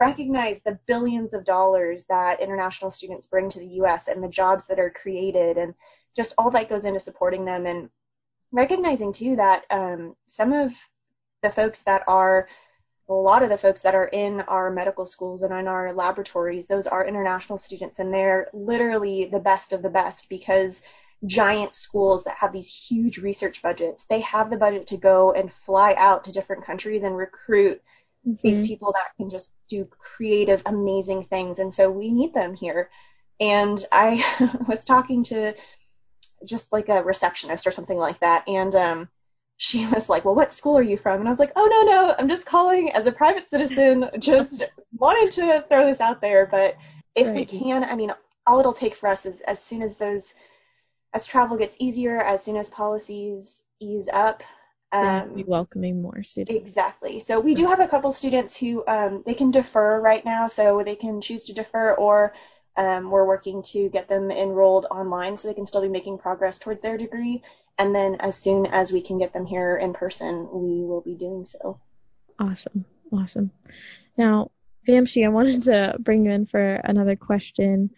recognize 0.00 0.62
the 0.62 0.78
billions 0.86 1.34
of 1.34 1.44
dollars 1.44 2.06
that 2.06 2.40
international 2.40 2.90
students 2.90 3.26
bring 3.26 3.50
to 3.50 3.58
the 3.58 3.80
US 3.82 4.08
and 4.08 4.22
the 4.22 4.28
jobs 4.28 4.66
that 4.68 4.80
are 4.80 4.90
created 4.90 5.58
and 5.58 5.74
just 6.16 6.34
all 6.38 6.50
that 6.50 6.68
goes 6.68 6.84
into 6.84 6.98
supporting 6.98 7.44
them 7.44 7.66
and 7.66 7.90
recognizing 8.50 9.12
too 9.12 9.36
that 9.36 9.64
um, 9.70 10.16
some 10.28 10.52
of 10.52 10.72
the 11.42 11.50
folks 11.50 11.84
that 11.84 12.02
are 12.08 12.48
a 13.08 13.12
lot 13.12 13.42
of 13.42 13.48
the 13.48 13.58
folks 13.58 13.82
that 13.82 13.94
are 13.94 14.06
in 14.06 14.40
our 14.42 14.70
medical 14.70 15.04
schools 15.04 15.42
and 15.42 15.52
in 15.52 15.68
our 15.68 15.92
laboratories 15.92 16.66
those 16.66 16.86
are 16.86 17.06
international 17.06 17.58
students 17.58 17.98
and 17.98 18.12
they're 18.12 18.48
literally 18.52 19.26
the 19.26 19.38
best 19.38 19.72
of 19.72 19.82
the 19.82 19.90
best 19.90 20.28
because 20.28 20.82
giant 21.26 21.74
schools 21.74 22.24
that 22.24 22.36
have 22.36 22.52
these 22.52 22.72
huge 22.88 23.18
research 23.18 23.62
budgets 23.62 24.06
they 24.06 24.20
have 24.20 24.48
the 24.48 24.56
budget 24.56 24.86
to 24.86 24.96
go 24.96 25.32
and 25.32 25.52
fly 25.52 25.94
out 25.98 26.24
to 26.24 26.32
different 26.32 26.64
countries 26.64 27.02
and 27.02 27.16
recruit 27.16 27.82
mm-hmm. 28.26 28.34
these 28.42 28.66
people 28.66 28.92
that 28.92 29.10
can 29.16 29.30
just 29.30 29.54
do 29.68 29.88
creative 29.98 30.62
amazing 30.66 31.24
things 31.24 31.58
and 31.58 31.72
so 31.72 31.90
we 31.90 32.10
need 32.10 32.34
them 32.34 32.54
here 32.54 32.90
and 33.40 33.84
i 33.92 34.24
was 34.68 34.84
talking 34.84 35.24
to 35.24 35.54
just 36.44 36.72
like 36.72 36.88
a 36.88 37.02
receptionist 37.02 37.66
or 37.66 37.72
something 37.72 37.98
like 37.98 38.20
that. 38.20 38.48
And 38.48 38.74
um, 38.74 39.08
she 39.56 39.86
was 39.92 40.08
like, 40.08 40.24
"Well, 40.24 40.34
what 40.34 40.52
school 40.52 40.78
are 40.78 40.82
you 40.82 40.96
from?" 40.96 41.20
And 41.20 41.28
I 41.28 41.30
was 41.30 41.38
like, 41.38 41.52
"Oh 41.56 41.66
no, 41.66 41.82
no, 41.82 42.14
I'm 42.16 42.28
just 42.28 42.46
calling 42.46 42.92
as 42.92 43.06
a 43.06 43.12
private 43.12 43.48
citizen. 43.48 44.10
Just 44.18 44.64
wanted 44.96 45.32
to 45.34 45.64
throw 45.68 45.86
this 45.86 46.00
out 46.00 46.20
there, 46.20 46.46
but 46.46 46.76
if 47.14 47.28
right. 47.28 47.36
we 47.36 47.44
can, 47.44 47.84
I 47.84 47.94
mean, 47.94 48.12
all 48.46 48.60
it'll 48.60 48.72
take 48.72 48.94
for 48.94 49.08
us 49.08 49.26
is 49.26 49.40
as 49.40 49.62
soon 49.62 49.82
as 49.82 49.96
those, 49.96 50.34
as 51.12 51.26
travel 51.26 51.56
gets 51.56 51.76
easier, 51.78 52.20
as 52.20 52.42
soon 52.42 52.56
as 52.56 52.68
policies 52.68 53.64
ease 53.80 54.08
up." 54.12 54.42
Um, 54.92 55.34
be 55.34 55.44
welcoming 55.44 56.02
more 56.02 56.22
students. 56.22 56.60
Exactly. 56.60 57.20
So 57.20 57.40
we 57.40 57.54
do 57.54 57.66
have 57.66 57.80
a 57.80 57.88
couple 57.88 58.10
students 58.12 58.56
who 58.56 58.84
um, 58.86 59.22
they 59.24 59.34
can 59.34 59.50
defer 59.50 60.00
right 60.00 60.24
now, 60.24 60.46
so 60.46 60.82
they 60.84 60.96
can 60.96 61.20
choose 61.20 61.46
to 61.46 61.52
defer, 61.54 61.94
or 61.94 62.32
Um, 62.76 63.10
we're 63.10 63.26
working 63.26 63.62
to 63.72 63.90
get 63.90 64.08
them 64.08 64.30
enrolled 64.30 64.86
online 64.86 65.36
so 65.36 65.48
they 65.48 65.54
can 65.54 65.66
still 65.66 65.82
be 65.82 65.88
making 65.88 66.18
progress 66.18 66.60
towards 66.60 66.80
their 66.80 66.96
degree. 66.96 67.42
And 67.76 67.92
then 67.92 68.16
as 68.20 68.36
soon 68.36 68.64
as 68.66 68.92
we 68.92 69.02
can 69.02 69.18
get 69.18 69.32
them 69.32 69.44
here 69.44 69.76
in 69.76 69.92
person, 69.92 70.48
we 70.52 70.84
will 70.86 71.02
be 71.02 71.14
doing 71.14 71.46
so. 71.46 71.80
Awesome. 72.38 72.84
Awesome. 73.12 73.50
Now, 74.16 74.50
Vamshi, 74.86 75.24
I 75.24 75.28
wanted 75.28 75.62
to 75.62 75.96
bring 75.98 76.24
you 76.24 76.30
in 76.30 76.46
for 76.46 76.62
another 76.62 77.16
question. 77.16 77.90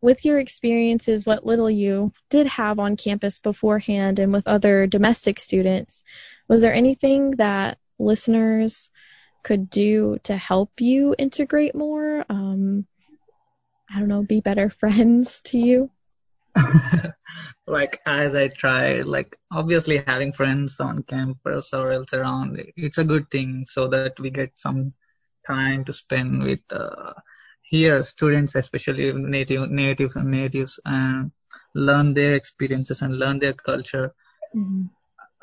With 0.00 0.24
your 0.24 0.38
experiences, 0.38 1.26
what 1.26 1.46
little 1.46 1.70
you 1.70 2.12
did 2.28 2.46
have 2.46 2.78
on 2.78 2.96
campus 2.96 3.40
beforehand 3.40 4.18
and 4.18 4.32
with 4.32 4.46
other 4.46 4.86
domestic 4.86 5.40
students, 5.40 6.04
was 6.48 6.62
there 6.62 6.72
anything 6.72 7.32
that 7.32 7.78
listeners 7.98 8.90
could 9.42 9.70
do 9.70 10.18
to 10.24 10.36
help 10.36 10.80
you 10.80 11.14
integrate 11.18 11.74
more? 11.74 12.24
Um, 12.28 12.86
I 13.90 13.98
don't 13.98 14.08
know, 14.08 14.22
be 14.22 14.40
better 14.40 14.70
friends 14.80 15.42
to 15.46 15.58
you? 15.58 15.90
like 17.66 18.00
as 18.06 18.34
I 18.34 18.48
try, 18.48 19.02
like 19.02 19.38
obviously 19.52 19.98
having 19.98 20.32
friends 20.32 20.80
on 20.80 21.02
campus 21.02 21.72
or 21.72 21.92
else 21.92 22.12
around, 22.14 22.60
it's 22.76 22.98
a 22.98 23.04
good 23.04 23.30
thing 23.30 23.64
so 23.66 23.88
that 23.88 24.18
we 24.18 24.30
get 24.30 24.52
some 24.56 24.94
time 25.46 25.84
to 25.84 25.92
spend 25.92 26.42
with 26.42 26.60
uh, 26.70 27.12
here 27.62 28.02
students, 28.02 28.54
especially 28.54 29.12
native 29.12 29.70
natives 29.70 30.16
and 30.16 30.30
natives, 30.30 30.80
and 30.84 31.30
learn 31.74 32.14
their 32.14 32.34
experiences 32.34 33.02
and 33.02 33.18
learn 33.18 33.38
their 33.38 33.52
culture. 33.52 34.14
Mm-hmm. 34.54 34.86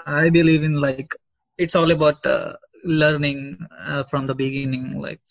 I 0.05 0.29
believe 0.29 0.63
in 0.63 0.75
like 0.81 1.13
it's 1.57 1.75
all 1.75 1.91
about 1.91 2.25
uh, 2.25 2.53
learning 2.83 3.67
uh, 3.79 4.03
from 4.05 4.27
the 4.27 4.35
beginning, 4.35 4.99
like 5.01 5.21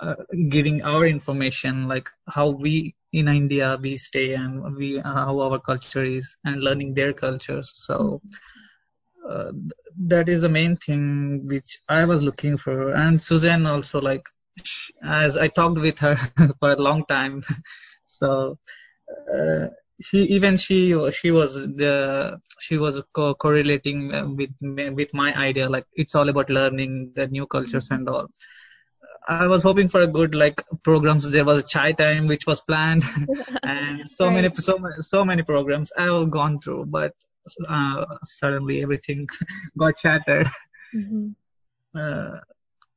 uh, 0.00 0.14
giving 0.48 0.82
our 0.82 1.06
information, 1.06 1.88
like 1.88 2.08
how 2.28 2.50
we 2.50 2.94
in 3.12 3.28
India 3.28 3.78
we 3.80 3.96
stay 3.96 4.34
and 4.34 4.76
we 4.76 4.98
how 5.00 5.40
our 5.40 5.58
culture 5.60 6.04
is, 6.04 6.36
and 6.44 6.62
learning 6.62 6.94
their 6.94 7.12
cultures. 7.12 7.72
So 7.86 8.22
uh, 9.28 9.52
that 10.06 10.28
is 10.28 10.42
the 10.42 10.48
main 10.48 10.76
thing 10.76 11.46
which 11.46 11.78
I 11.88 12.04
was 12.06 12.22
looking 12.22 12.56
for. 12.56 12.92
And 12.94 13.20
Suzanne 13.20 13.66
also 13.66 14.00
like 14.00 14.26
as 15.02 15.36
I 15.36 15.48
talked 15.48 15.78
with 15.80 15.98
her 16.00 16.16
for 16.60 16.72
a 16.72 16.76
long 16.82 17.04
time, 17.06 17.42
so. 18.06 18.58
Uh, 19.32 19.68
she 20.00 20.18
even 20.36 20.56
she 20.56 20.78
she 21.12 21.30
was 21.30 21.54
the 21.54 22.40
she 22.58 22.78
was 22.78 23.02
co- 23.12 23.34
correlating 23.34 24.36
with 24.36 24.50
with 24.94 25.14
my 25.14 25.34
idea 25.34 25.68
like 25.68 25.86
it's 25.94 26.14
all 26.14 26.28
about 26.28 26.50
learning 26.50 27.12
the 27.14 27.26
new 27.26 27.46
cultures 27.46 27.90
and 27.90 28.08
all 28.08 28.28
I 29.28 29.46
was 29.46 29.62
hoping 29.62 29.88
for 29.88 30.00
a 30.00 30.06
good 30.06 30.34
like 30.34 30.62
programs. 30.82 31.30
There 31.30 31.44
was 31.44 31.62
a 31.62 31.66
chai 31.66 31.92
time 31.92 32.26
which 32.26 32.46
was 32.46 32.62
planned, 32.62 33.04
and 33.62 34.10
so 34.10 34.26
right. 34.26 34.34
many 34.34 34.54
so 34.54 34.78
so 34.98 35.24
many 35.24 35.42
programs 35.42 35.92
I've 35.96 36.30
gone 36.30 36.58
through, 36.58 36.86
but 36.86 37.12
uh, 37.68 38.06
suddenly 38.24 38.82
everything 38.82 39.28
got 39.78 40.00
shattered. 40.00 40.48
Mm-hmm. 40.94 41.28
Uh, 41.94 42.38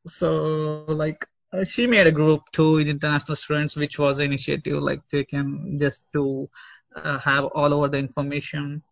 so 0.07 0.85
like 0.87 1.27
she 1.65 1.87
made 1.87 2.07
a 2.07 2.11
group 2.11 2.43
too 2.51 2.73
with 2.73 2.87
international 2.87 3.35
students, 3.35 3.75
which 3.75 3.99
was 3.99 4.19
an 4.19 4.25
initiative 4.25 4.81
like 4.81 5.01
they 5.09 5.25
can 5.25 5.77
just 5.79 6.01
to 6.13 6.49
uh, 6.51 6.72
have 7.19 7.45
all 7.45 7.73
over 7.73 7.87
the 7.87 7.97
information 7.97 8.83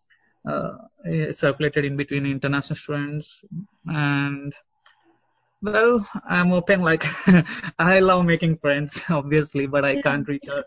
uh, 0.47 0.77
circulated 1.31 1.85
in 1.85 1.97
between 1.97 2.25
international 2.25 2.75
students 2.75 3.43
and 3.85 4.53
well, 5.61 6.05
I'm 6.27 6.51
open. 6.53 6.81
Like, 6.81 7.03
I 7.79 7.99
love 7.99 8.25
making 8.25 8.57
friends, 8.57 9.05
obviously, 9.09 9.67
but 9.67 9.85
I 9.85 10.01
can't 10.01 10.27
reach 10.27 10.49
out. 10.49 10.65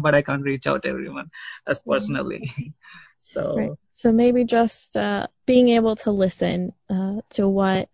But 0.00 0.14
I 0.14 0.22
can't 0.22 0.42
reach 0.42 0.66
out 0.66 0.86
everyone 0.86 1.30
as 1.66 1.80
personally. 1.80 2.74
so, 3.20 3.56
right. 3.56 3.72
so 3.92 4.12
maybe 4.12 4.44
just 4.44 4.96
uh, 4.96 5.26
being 5.46 5.70
able 5.70 5.96
to 5.96 6.12
listen 6.12 6.72
uh, 6.88 7.22
to 7.30 7.48
what 7.48 7.88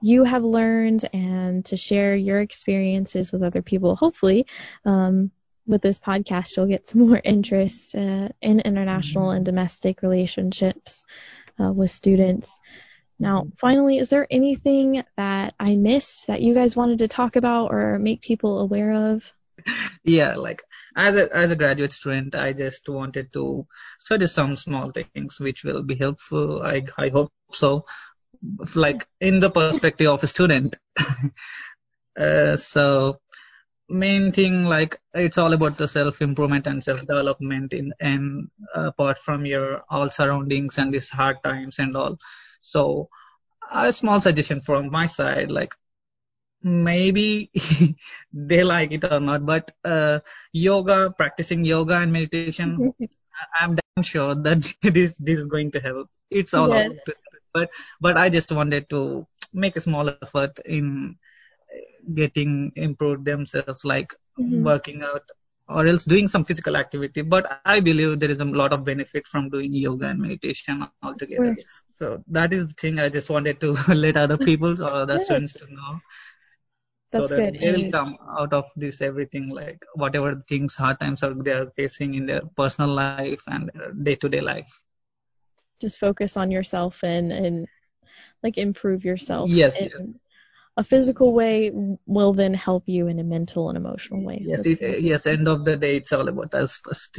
you 0.00 0.24
have 0.24 0.44
learned 0.44 1.08
and 1.12 1.64
to 1.64 1.76
share 1.76 2.14
your 2.14 2.40
experiences 2.40 3.32
with 3.32 3.42
other 3.42 3.62
people. 3.62 3.96
Hopefully, 3.96 4.46
um, 4.84 5.30
with 5.68 5.82
this 5.82 5.98
podcast, 5.98 6.56
you'll 6.56 6.66
get 6.66 6.88
some 6.88 7.00
more 7.08 7.20
interest 7.22 7.94
uh, 7.94 8.30
in 8.40 8.60
international 8.60 9.30
and 9.30 9.44
domestic 9.44 10.02
relationships 10.02 11.04
uh, 11.60 11.70
with 11.70 11.90
students. 11.90 12.58
Now, 13.20 13.48
finally, 13.58 13.98
is 13.98 14.10
there 14.10 14.26
anything 14.30 15.02
that 15.16 15.54
I 15.58 15.76
missed 15.76 16.28
that 16.28 16.40
you 16.40 16.54
guys 16.54 16.76
wanted 16.76 16.98
to 17.00 17.08
talk 17.08 17.36
about 17.36 17.72
or 17.72 17.98
make 17.98 18.22
people 18.22 18.60
aware 18.60 19.12
of? 19.12 19.32
Yeah, 20.04 20.36
like 20.36 20.62
as 20.96 21.16
a 21.16 21.36
as 21.36 21.50
a 21.50 21.56
graduate 21.56 21.92
student, 21.92 22.34
I 22.34 22.52
just 22.54 22.88
wanted 22.88 23.32
to 23.34 23.66
suggest 23.98 24.36
some 24.36 24.56
small 24.56 24.90
things 24.90 25.38
which 25.40 25.64
will 25.64 25.82
be 25.82 25.96
helpful. 25.96 26.62
I 26.62 26.84
I 26.96 27.10
hope 27.10 27.32
so. 27.52 27.84
Like 28.74 29.06
in 29.20 29.40
the 29.40 29.50
perspective 29.50 30.08
of 30.08 30.22
a 30.22 30.26
student. 30.26 30.76
uh, 32.18 32.56
so 32.56 33.18
main 33.88 34.32
thing 34.32 34.64
like 34.64 35.00
it's 35.14 35.38
all 35.38 35.52
about 35.52 35.76
the 35.76 35.88
self 35.88 36.20
improvement 36.20 36.66
and 36.66 36.84
self 36.84 37.00
development 37.00 37.72
in 37.72 37.92
and 38.00 38.50
apart 38.74 39.18
from 39.18 39.46
your 39.46 39.82
all 39.88 40.10
surroundings 40.10 40.76
and 40.78 40.92
these 40.92 41.08
hard 41.08 41.42
times 41.42 41.78
and 41.78 41.96
all 41.96 42.18
so 42.60 43.08
a 43.70 43.92
small 43.92 44.20
suggestion 44.20 44.60
from 44.60 44.90
my 44.90 45.06
side, 45.06 45.50
like 45.50 45.74
maybe 46.62 47.50
they 48.32 48.64
like 48.64 48.92
it 48.92 49.04
or 49.04 49.20
not, 49.20 49.44
but 49.44 49.70
uh, 49.84 50.20
yoga, 50.52 51.14
practicing 51.16 51.64
yoga 51.64 51.96
and 51.96 52.12
meditation, 52.12 52.92
I'm 53.60 53.76
damn 53.76 54.02
sure 54.02 54.34
that 54.34 54.62
this 54.82 55.16
this 55.18 55.38
is 55.38 55.46
going 55.46 55.72
to 55.72 55.80
help. 55.80 56.08
It's 56.30 56.54
all 56.54 56.68
yes. 56.68 56.86
about 56.86 57.16
but 57.54 57.70
but 58.00 58.18
I 58.18 58.28
just 58.28 58.52
wanted 58.52 58.90
to 58.90 59.26
make 59.52 59.76
a 59.76 59.80
small 59.80 60.08
effort 60.08 60.58
in 60.64 61.16
getting 62.14 62.72
improved 62.76 63.24
themselves, 63.24 63.84
like 63.84 64.14
mm-hmm. 64.38 64.64
working 64.64 65.02
out 65.02 65.22
or 65.68 65.86
else 65.86 66.04
doing 66.04 66.28
some 66.28 66.44
physical 66.44 66.76
activity. 66.76 67.22
But 67.22 67.60
I 67.64 67.80
believe 67.80 68.20
there 68.20 68.30
is 68.30 68.40
a 68.40 68.44
lot 68.44 68.72
of 68.72 68.84
benefit 68.84 69.26
from 69.26 69.50
doing 69.50 69.72
yoga 69.72 70.06
and 70.06 70.20
meditation 70.20 70.86
altogether. 71.02 71.56
So 71.88 72.24
that 72.28 72.52
is 72.52 72.68
the 72.68 72.74
thing 72.74 72.98
I 72.98 73.08
just 73.10 73.28
wanted 73.28 73.60
to 73.60 73.72
let 73.94 74.16
other 74.16 74.38
people 74.38 74.82
or 74.82 74.90
other 74.90 75.14
yes. 75.14 75.26
students 75.26 75.52
to 75.54 75.66
know. 75.72 76.00
That's 77.10 77.30
so 77.30 77.36
that 77.36 77.52
good. 77.52 77.60
They 77.60 77.84
will 77.84 77.90
come 77.90 78.18
out 78.38 78.52
of 78.52 78.66
this 78.76 79.00
everything, 79.00 79.48
like 79.48 79.82
whatever 79.94 80.40
things, 80.48 80.74
hard 80.74 81.00
times 81.00 81.22
are 81.22 81.34
they 81.34 81.52
are 81.52 81.70
facing 81.70 82.14
in 82.14 82.26
their 82.26 82.42
personal 82.56 82.90
life 82.90 83.42
and 83.46 83.70
day 84.02 84.16
to 84.16 84.28
day 84.28 84.40
life. 84.40 84.70
Just 85.80 85.98
focus 85.98 86.36
on 86.36 86.50
yourself 86.50 87.02
and 87.04 87.32
and 87.32 87.66
like 88.42 88.58
improve 88.58 89.04
yourself. 89.04 89.50
Yes. 89.50 89.80
And, 89.80 89.90
yes 89.90 90.20
a 90.78 90.84
physical 90.84 91.32
way 91.32 91.72
will 92.06 92.32
then 92.32 92.54
help 92.54 92.84
you 92.86 93.08
in 93.08 93.18
a 93.18 93.24
mental 93.24 93.68
and 93.68 93.76
emotional 93.76 94.22
way. 94.22 94.40
Yes, 94.46 94.64
it, 94.64 95.00
yes. 95.02 95.26
End 95.26 95.48
of 95.48 95.64
the 95.64 95.76
day, 95.76 95.96
it's 95.96 96.12
all 96.12 96.28
about 96.28 96.54
us 96.54 96.78
first. 96.78 97.18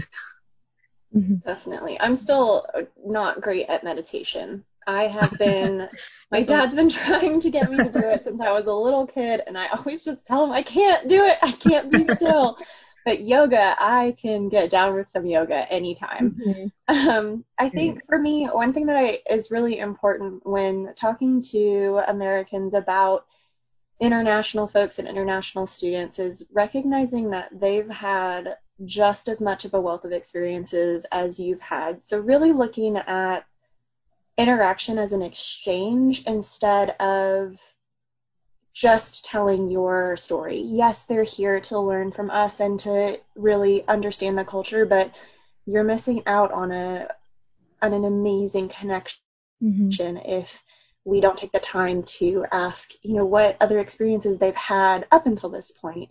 Mm-hmm. 1.13 1.35
Definitely. 1.45 1.99
I'm 1.99 2.15
still 2.15 2.65
not 3.05 3.41
great 3.41 3.67
at 3.67 3.83
meditation. 3.83 4.63
I 4.87 5.03
have 5.07 5.37
been. 5.37 5.89
my 6.31 6.43
dad's 6.43 6.73
been 6.73 6.89
trying 6.89 7.41
to 7.41 7.49
get 7.49 7.69
me 7.69 7.77
to 7.77 7.91
do 7.91 7.99
it 7.99 8.23
since 8.23 8.39
I 8.39 8.53
was 8.53 8.65
a 8.65 8.73
little 8.73 9.07
kid, 9.07 9.41
and 9.45 9.57
I 9.57 9.67
always 9.67 10.05
just 10.05 10.25
tell 10.25 10.45
him 10.45 10.51
I 10.51 10.61
can't 10.61 11.09
do 11.09 11.25
it. 11.25 11.37
I 11.41 11.51
can't 11.51 11.91
be 11.91 12.05
still. 12.15 12.57
but 13.05 13.19
yoga, 13.19 13.75
I 13.77 14.15
can 14.21 14.47
get 14.47 14.69
down 14.69 14.95
with 14.95 15.09
some 15.09 15.25
yoga 15.25 15.69
anytime. 15.69 16.39
Mm-hmm. 16.47 17.09
Um, 17.09 17.45
I 17.57 17.67
think 17.67 18.05
for 18.05 18.17
me, 18.17 18.45
one 18.45 18.71
thing 18.71 18.85
that 18.85 18.95
I, 18.95 19.19
is 19.29 19.51
really 19.51 19.79
important 19.79 20.45
when 20.45 20.93
talking 20.95 21.41
to 21.51 22.01
Americans 22.07 22.73
about 22.73 23.25
international 23.99 24.67
folks 24.67 24.99
and 24.99 25.07
international 25.07 25.67
students 25.67 26.19
is 26.19 26.47
recognizing 26.53 27.31
that 27.31 27.49
they've 27.51 27.89
had 27.89 28.57
just 28.85 29.27
as 29.27 29.41
much 29.41 29.65
of 29.65 29.73
a 29.73 29.79
wealth 29.79 30.05
of 30.05 30.13
experiences 30.13 31.05
as 31.11 31.39
you've 31.39 31.61
had. 31.61 32.01
So, 32.01 32.19
really 32.19 32.53
looking 32.53 32.97
at 32.97 33.45
interaction 34.37 34.97
as 34.97 35.11
an 35.11 35.21
exchange 35.21 36.23
instead 36.25 36.91
of 37.01 37.57
just 38.73 39.25
telling 39.25 39.69
your 39.69 40.15
story. 40.15 40.61
Yes, 40.61 41.05
they're 41.05 41.23
here 41.23 41.59
to 41.61 41.79
learn 41.79 42.13
from 42.13 42.29
us 42.29 42.61
and 42.61 42.79
to 42.81 43.19
really 43.35 43.85
understand 43.85 44.37
the 44.37 44.45
culture, 44.45 44.85
but 44.85 45.11
you're 45.65 45.83
missing 45.83 46.23
out 46.25 46.53
on 46.53 46.71
a 46.71 47.09
on 47.81 47.93
an 47.93 48.05
amazing 48.05 48.69
connection 48.69 49.19
mm-hmm. 49.61 50.17
if 50.29 50.63
we 51.05 51.21
don't 51.21 51.37
take 51.37 51.51
the 51.51 51.59
time 51.59 52.03
to 52.03 52.45
ask, 52.51 52.91
you 53.01 53.15
know, 53.15 53.25
what 53.25 53.57
other 53.59 53.79
experiences 53.79 54.37
they've 54.37 54.55
had 54.55 55.05
up 55.11 55.25
until 55.25 55.49
this 55.49 55.71
point. 55.71 56.09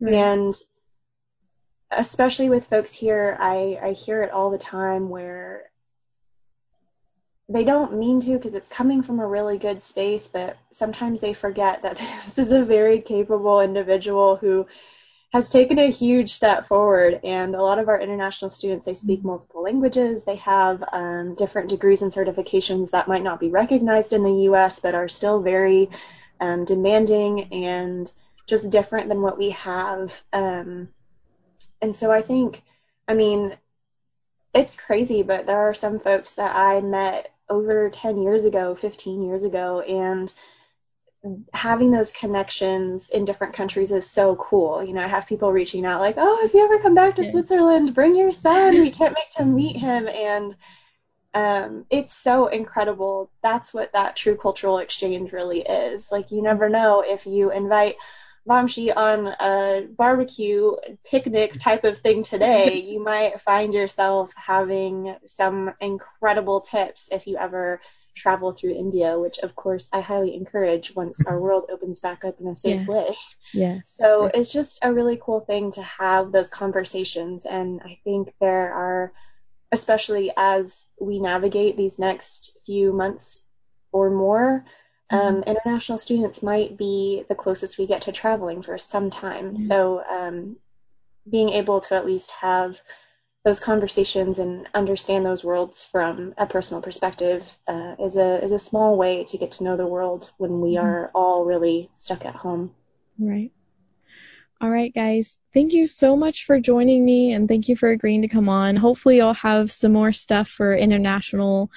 Right. 0.00 0.14
And 0.14 0.54
especially 1.90 2.48
with 2.48 2.66
folks 2.66 2.92
here, 2.92 3.36
I, 3.38 3.78
I 3.82 3.92
hear 3.92 4.22
it 4.22 4.30
all 4.30 4.50
the 4.50 4.58
time 4.58 5.08
where 5.08 5.70
they 7.48 7.64
don't 7.64 7.98
mean 7.98 8.20
to 8.20 8.32
because 8.32 8.54
it's 8.54 8.68
coming 8.68 9.02
from 9.02 9.18
a 9.18 9.26
really 9.26 9.58
good 9.58 9.82
space, 9.82 10.28
but 10.28 10.56
sometimes 10.70 11.20
they 11.20 11.34
forget 11.34 11.82
that 11.82 11.98
this 11.98 12.38
is 12.38 12.52
a 12.52 12.64
very 12.64 13.00
capable 13.00 13.60
individual 13.60 14.36
who 14.36 14.66
has 15.32 15.48
taken 15.48 15.78
a 15.78 15.90
huge 15.90 16.32
step 16.32 16.66
forward. 16.66 17.20
And 17.22 17.54
a 17.54 17.62
lot 17.62 17.78
of 17.78 17.88
our 17.88 18.00
international 18.00 18.50
students, 18.50 18.86
they 18.86 18.94
speak 18.94 19.24
multiple 19.24 19.62
languages. 19.62 20.24
They 20.24 20.36
have 20.36 20.82
um, 20.92 21.34
different 21.36 21.68
degrees 21.68 22.02
and 22.02 22.12
certifications 22.12 22.90
that 22.90 23.08
might 23.08 23.22
not 23.22 23.38
be 23.38 23.48
recognized 23.48 24.12
in 24.12 24.24
the 24.24 24.42
U.S., 24.44 24.80
but 24.80 24.94
are 24.94 25.08
still 25.08 25.40
very 25.40 25.88
um, 26.40 26.64
demanding 26.64 27.52
and 27.52 28.10
just 28.46 28.70
different 28.70 29.08
than 29.08 29.22
what 29.22 29.38
we 29.38 29.50
have. 29.50 30.20
Um, 30.32 30.88
and 31.80 31.94
so 31.94 32.10
I 32.10 32.22
think, 32.22 32.60
I 33.06 33.14
mean, 33.14 33.56
it's 34.52 34.80
crazy, 34.80 35.22
but 35.22 35.46
there 35.46 35.68
are 35.68 35.74
some 35.74 36.00
folks 36.00 36.34
that 36.34 36.56
I 36.56 36.80
met 36.80 37.32
over 37.48 37.88
10 37.88 38.18
years 38.18 38.42
ago, 38.44 38.74
15 38.74 39.22
years 39.22 39.44
ago, 39.44 39.80
and 39.80 40.32
having 41.52 41.90
those 41.90 42.12
connections 42.12 43.10
in 43.10 43.24
different 43.24 43.54
countries 43.54 43.92
is 43.92 44.08
so 44.08 44.36
cool. 44.36 44.82
You 44.82 44.94
know, 44.94 45.02
I 45.02 45.08
have 45.08 45.26
people 45.26 45.52
reaching 45.52 45.84
out 45.84 46.00
like, 46.00 46.14
"Oh, 46.16 46.40
if 46.44 46.54
you 46.54 46.64
ever 46.64 46.78
come 46.78 46.94
back 46.94 47.16
to. 47.16 47.30
Switzerland, 47.30 47.94
bring 47.94 48.16
your 48.16 48.32
son. 48.32 48.80
We 48.80 48.90
can't 48.90 49.14
wait 49.14 49.30
to 49.32 49.44
meet 49.44 49.76
him." 49.76 50.08
And 50.08 50.56
um, 51.34 51.86
it's 51.90 52.14
so 52.14 52.46
incredible. 52.46 53.30
That's 53.42 53.74
what 53.74 53.92
that 53.92 54.16
true 54.16 54.36
cultural 54.36 54.78
exchange 54.78 55.32
really 55.32 55.60
is. 55.60 56.10
Like, 56.10 56.30
you 56.30 56.42
never 56.42 56.68
know 56.68 57.04
if 57.06 57.26
you 57.26 57.52
invite 57.52 57.96
Vamshi 58.48 58.94
on 58.96 59.26
a 59.26 59.86
barbecue 59.86 60.72
picnic 61.04 61.52
type 61.52 61.84
of 61.84 61.98
thing 61.98 62.22
today, 62.22 62.78
you 62.90 63.02
might 63.02 63.40
find 63.42 63.74
yourself 63.74 64.32
having 64.34 65.16
some 65.26 65.74
incredible 65.80 66.62
tips 66.62 67.10
if 67.12 67.26
you 67.26 67.36
ever 67.36 67.80
travel 68.20 68.52
through 68.52 68.74
India, 68.74 69.18
which 69.18 69.38
of 69.38 69.54
course 69.56 69.88
I 69.92 70.00
highly 70.00 70.34
encourage 70.34 70.94
once 70.94 71.20
our 71.26 71.38
world 71.38 71.70
opens 71.72 72.00
back 72.00 72.24
up 72.24 72.40
in 72.40 72.48
a 72.48 72.54
safe 72.54 72.86
yeah. 72.86 72.94
way. 72.94 73.16
Yeah. 73.52 73.78
So 73.84 74.26
it's 74.26 74.52
just 74.52 74.80
a 74.82 74.92
really 74.92 75.18
cool 75.20 75.40
thing 75.40 75.72
to 75.72 75.82
have 75.82 76.30
those 76.30 76.50
conversations. 76.50 77.46
And 77.46 77.80
I 77.82 77.98
think 78.04 78.32
there 78.40 78.72
are, 78.72 79.12
especially 79.72 80.32
as 80.36 80.86
we 81.00 81.18
navigate 81.18 81.76
these 81.76 81.98
next 81.98 82.58
few 82.66 82.92
months 82.92 83.46
or 83.92 84.10
more, 84.10 84.64
um, 85.10 85.20
mm-hmm. 85.20 85.50
international 85.50 85.98
students 85.98 86.42
might 86.42 86.76
be 86.76 87.24
the 87.28 87.34
closest 87.34 87.78
we 87.78 87.86
get 87.86 88.02
to 88.02 88.12
traveling 88.12 88.62
for 88.62 88.78
some 88.78 89.10
time. 89.10 89.46
Mm-hmm. 89.46 89.56
So 89.58 90.02
um, 90.08 90.56
being 91.28 91.50
able 91.50 91.80
to 91.80 91.94
at 91.94 92.06
least 92.06 92.30
have 92.40 92.80
those 93.44 93.60
conversations 93.60 94.38
and 94.38 94.68
understand 94.74 95.24
those 95.24 95.42
worlds 95.42 95.82
from 95.82 96.34
a 96.36 96.46
personal 96.46 96.82
perspective 96.82 97.56
uh, 97.66 97.94
is 97.98 98.16
a 98.16 98.44
is 98.44 98.52
a 98.52 98.58
small 98.58 98.96
way 98.96 99.24
to 99.24 99.38
get 99.38 99.52
to 99.52 99.64
know 99.64 99.76
the 99.76 99.86
world 99.86 100.30
when 100.36 100.60
we 100.60 100.74
mm-hmm. 100.74 100.84
are 100.84 101.10
all 101.14 101.44
really 101.44 101.90
stuck 101.94 102.24
at 102.26 102.34
home. 102.34 102.74
Right. 103.18 103.52
All 104.60 104.68
right, 104.68 104.94
guys. 104.94 105.38
Thank 105.54 105.72
you 105.72 105.86
so 105.86 106.16
much 106.16 106.44
for 106.44 106.60
joining 106.60 107.02
me, 107.02 107.32
and 107.32 107.48
thank 107.48 107.70
you 107.70 107.76
for 107.76 107.88
agreeing 107.88 108.22
to 108.22 108.28
come 108.28 108.50
on. 108.50 108.76
Hopefully, 108.76 109.22
I'll 109.22 109.32
have 109.34 109.70
some 109.70 109.92
more 109.92 110.12
stuff 110.12 110.48
for 110.48 110.76
international 110.76 111.70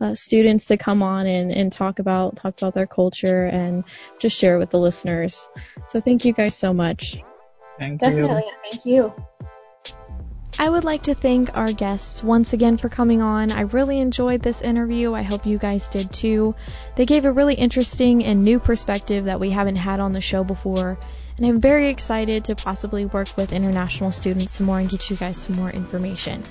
uh, 0.00 0.14
students 0.14 0.68
to 0.68 0.78
come 0.78 1.02
on 1.02 1.26
and, 1.26 1.52
and 1.52 1.70
talk 1.70 1.98
about 1.98 2.36
talk 2.36 2.56
about 2.56 2.72
their 2.72 2.86
culture 2.86 3.44
and 3.44 3.84
just 4.18 4.38
share 4.38 4.58
with 4.58 4.70
the 4.70 4.78
listeners. 4.78 5.48
So, 5.88 6.00
thank 6.00 6.24
you 6.24 6.32
guys 6.32 6.56
so 6.56 6.72
much. 6.72 7.18
Thank 7.78 8.00
you. 8.00 8.08
Definitely. 8.08 8.44
Thank 8.70 8.86
you. 8.86 9.12
I 10.60 10.68
would 10.68 10.84
like 10.84 11.04
to 11.04 11.14
thank 11.14 11.56
our 11.56 11.72
guests 11.72 12.22
once 12.22 12.52
again 12.52 12.76
for 12.76 12.90
coming 12.90 13.22
on. 13.22 13.50
I 13.50 13.62
really 13.62 13.98
enjoyed 13.98 14.42
this 14.42 14.60
interview. 14.60 15.14
I 15.14 15.22
hope 15.22 15.46
you 15.46 15.56
guys 15.56 15.88
did 15.88 16.12
too. 16.12 16.54
They 16.96 17.06
gave 17.06 17.24
a 17.24 17.32
really 17.32 17.54
interesting 17.54 18.22
and 18.22 18.44
new 18.44 18.58
perspective 18.58 19.24
that 19.24 19.40
we 19.40 19.48
haven't 19.48 19.76
had 19.76 20.00
on 20.00 20.12
the 20.12 20.20
show 20.20 20.44
before. 20.44 20.98
And 21.38 21.46
I'm 21.46 21.62
very 21.62 21.88
excited 21.88 22.44
to 22.44 22.56
possibly 22.56 23.06
work 23.06 23.34
with 23.38 23.54
international 23.54 24.12
students 24.12 24.52
some 24.52 24.66
more 24.66 24.78
and 24.78 24.90
get 24.90 25.08
you 25.08 25.16
guys 25.16 25.38
some 25.38 25.56
more 25.56 25.70
information. 25.70 26.42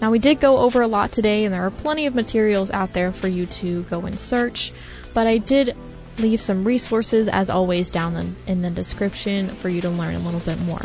Now, 0.00 0.10
we 0.10 0.20
did 0.20 0.40
go 0.40 0.60
over 0.60 0.80
a 0.80 0.86
lot 0.86 1.12
today, 1.12 1.44
and 1.44 1.52
there 1.52 1.66
are 1.66 1.70
plenty 1.70 2.06
of 2.06 2.14
materials 2.14 2.70
out 2.70 2.94
there 2.94 3.12
for 3.12 3.28
you 3.28 3.44
to 3.44 3.82
go 3.82 4.06
and 4.06 4.18
search, 4.18 4.72
but 5.12 5.26
I 5.26 5.36
did 5.36 5.76
leave 6.16 6.40
some 6.40 6.64
resources, 6.64 7.28
as 7.28 7.50
always, 7.50 7.90
down 7.90 8.36
in 8.46 8.62
the 8.62 8.70
description 8.70 9.48
for 9.48 9.68
you 9.68 9.82
to 9.82 9.90
learn 9.90 10.14
a 10.14 10.20
little 10.20 10.40
bit 10.40 10.58
more. 10.60 10.80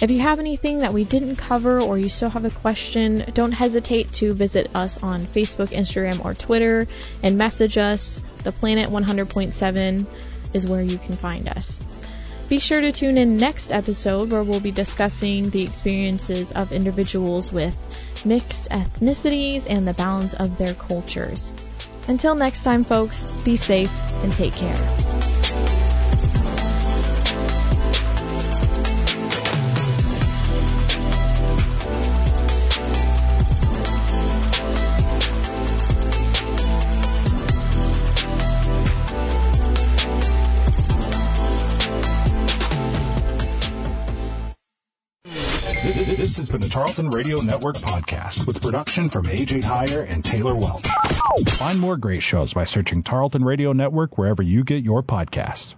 If 0.00 0.10
you 0.10 0.20
have 0.20 0.40
anything 0.40 0.80
that 0.80 0.92
we 0.92 1.04
didn't 1.04 1.36
cover 1.36 1.80
or 1.80 1.96
you 1.96 2.08
still 2.08 2.30
have 2.30 2.44
a 2.44 2.50
question, 2.50 3.24
don't 3.32 3.52
hesitate 3.52 4.12
to 4.14 4.34
visit 4.34 4.68
us 4.74 5.02
on 5.02 5.20
Facebook, 5.20 5.68
Instagram, 5.68 6.24
or 6.24 6.34
Twitter 6.34 6.88
and 7.22 7.38
message 7.38 7.78
us. 7.78 8.20
The 8.42 8.52
Planet 8.52 8.90
100.7 8.90 10.06
is 10.52 10.66
where 10.66 10.82
you 10.82 10.98
can 10.98 11.16
find 11.16 11.48
us. 11.48 11.80
Be 12.48 12.58
sure 12.58 12.80
to 12.80 12.92
tune 12.92 13.16
in 13.16 13.38
next 13.38 13.72
episode 13.72 14.32
where 14.32 14.42
we'll 14.42 14.60
be 14.60 14.72
discussing 14.72 15.48
the 15.50 15.62
experiences 15.62 16.52
of 16.52 16.72
individuals 16.72 17.52
with 17.52 17.74
mixed 18.24 18.70
ethnicities 18.70 19.66
and 19.68 19.88
the 19.88 19.94
balance 19.94 20.34
of 20.34 20.58
their 20.58 20.74
cultures. 20.74 21.54
Until 22.06 22.34
next 22.34 22.64
time, 22.64 22.84
folks, 22.84 23.30
be 23.44 23.56
safe 23.56 23.92
and 24.22 24.32
take 24.34 24.52
care. 24.52 25.13
Has 46.44 46.50
been 46.50 46.60
the 46.60 46.68
Tarleton 46.68 47.08
Radio 47.08 47.40
Network 47.40 47.76
podcast 47.76 48.46
with 48.46 48.60
production 48.60 49.08
from 49.08 49.24
AJ 49.24 49.62
Heyer 49.62 50.06
and 50.06 50.22
Taylor 50.22 50.54
Welch. 50.54 50.86
Find 51.48 51.80
more 51.80 51.96
great 51.96 52.22
shows 52.22 52.52
by 52.52 52.64
searching 52.64 53.02
Tarleton 53.02 53.42
Radio 53.42 53.72
Network 53.72 54.18
wherever 54.18 54.42
you 54.42 54.62
get 54.62 54.84
your 54.84 55.02
podcasts. 55.02 55.74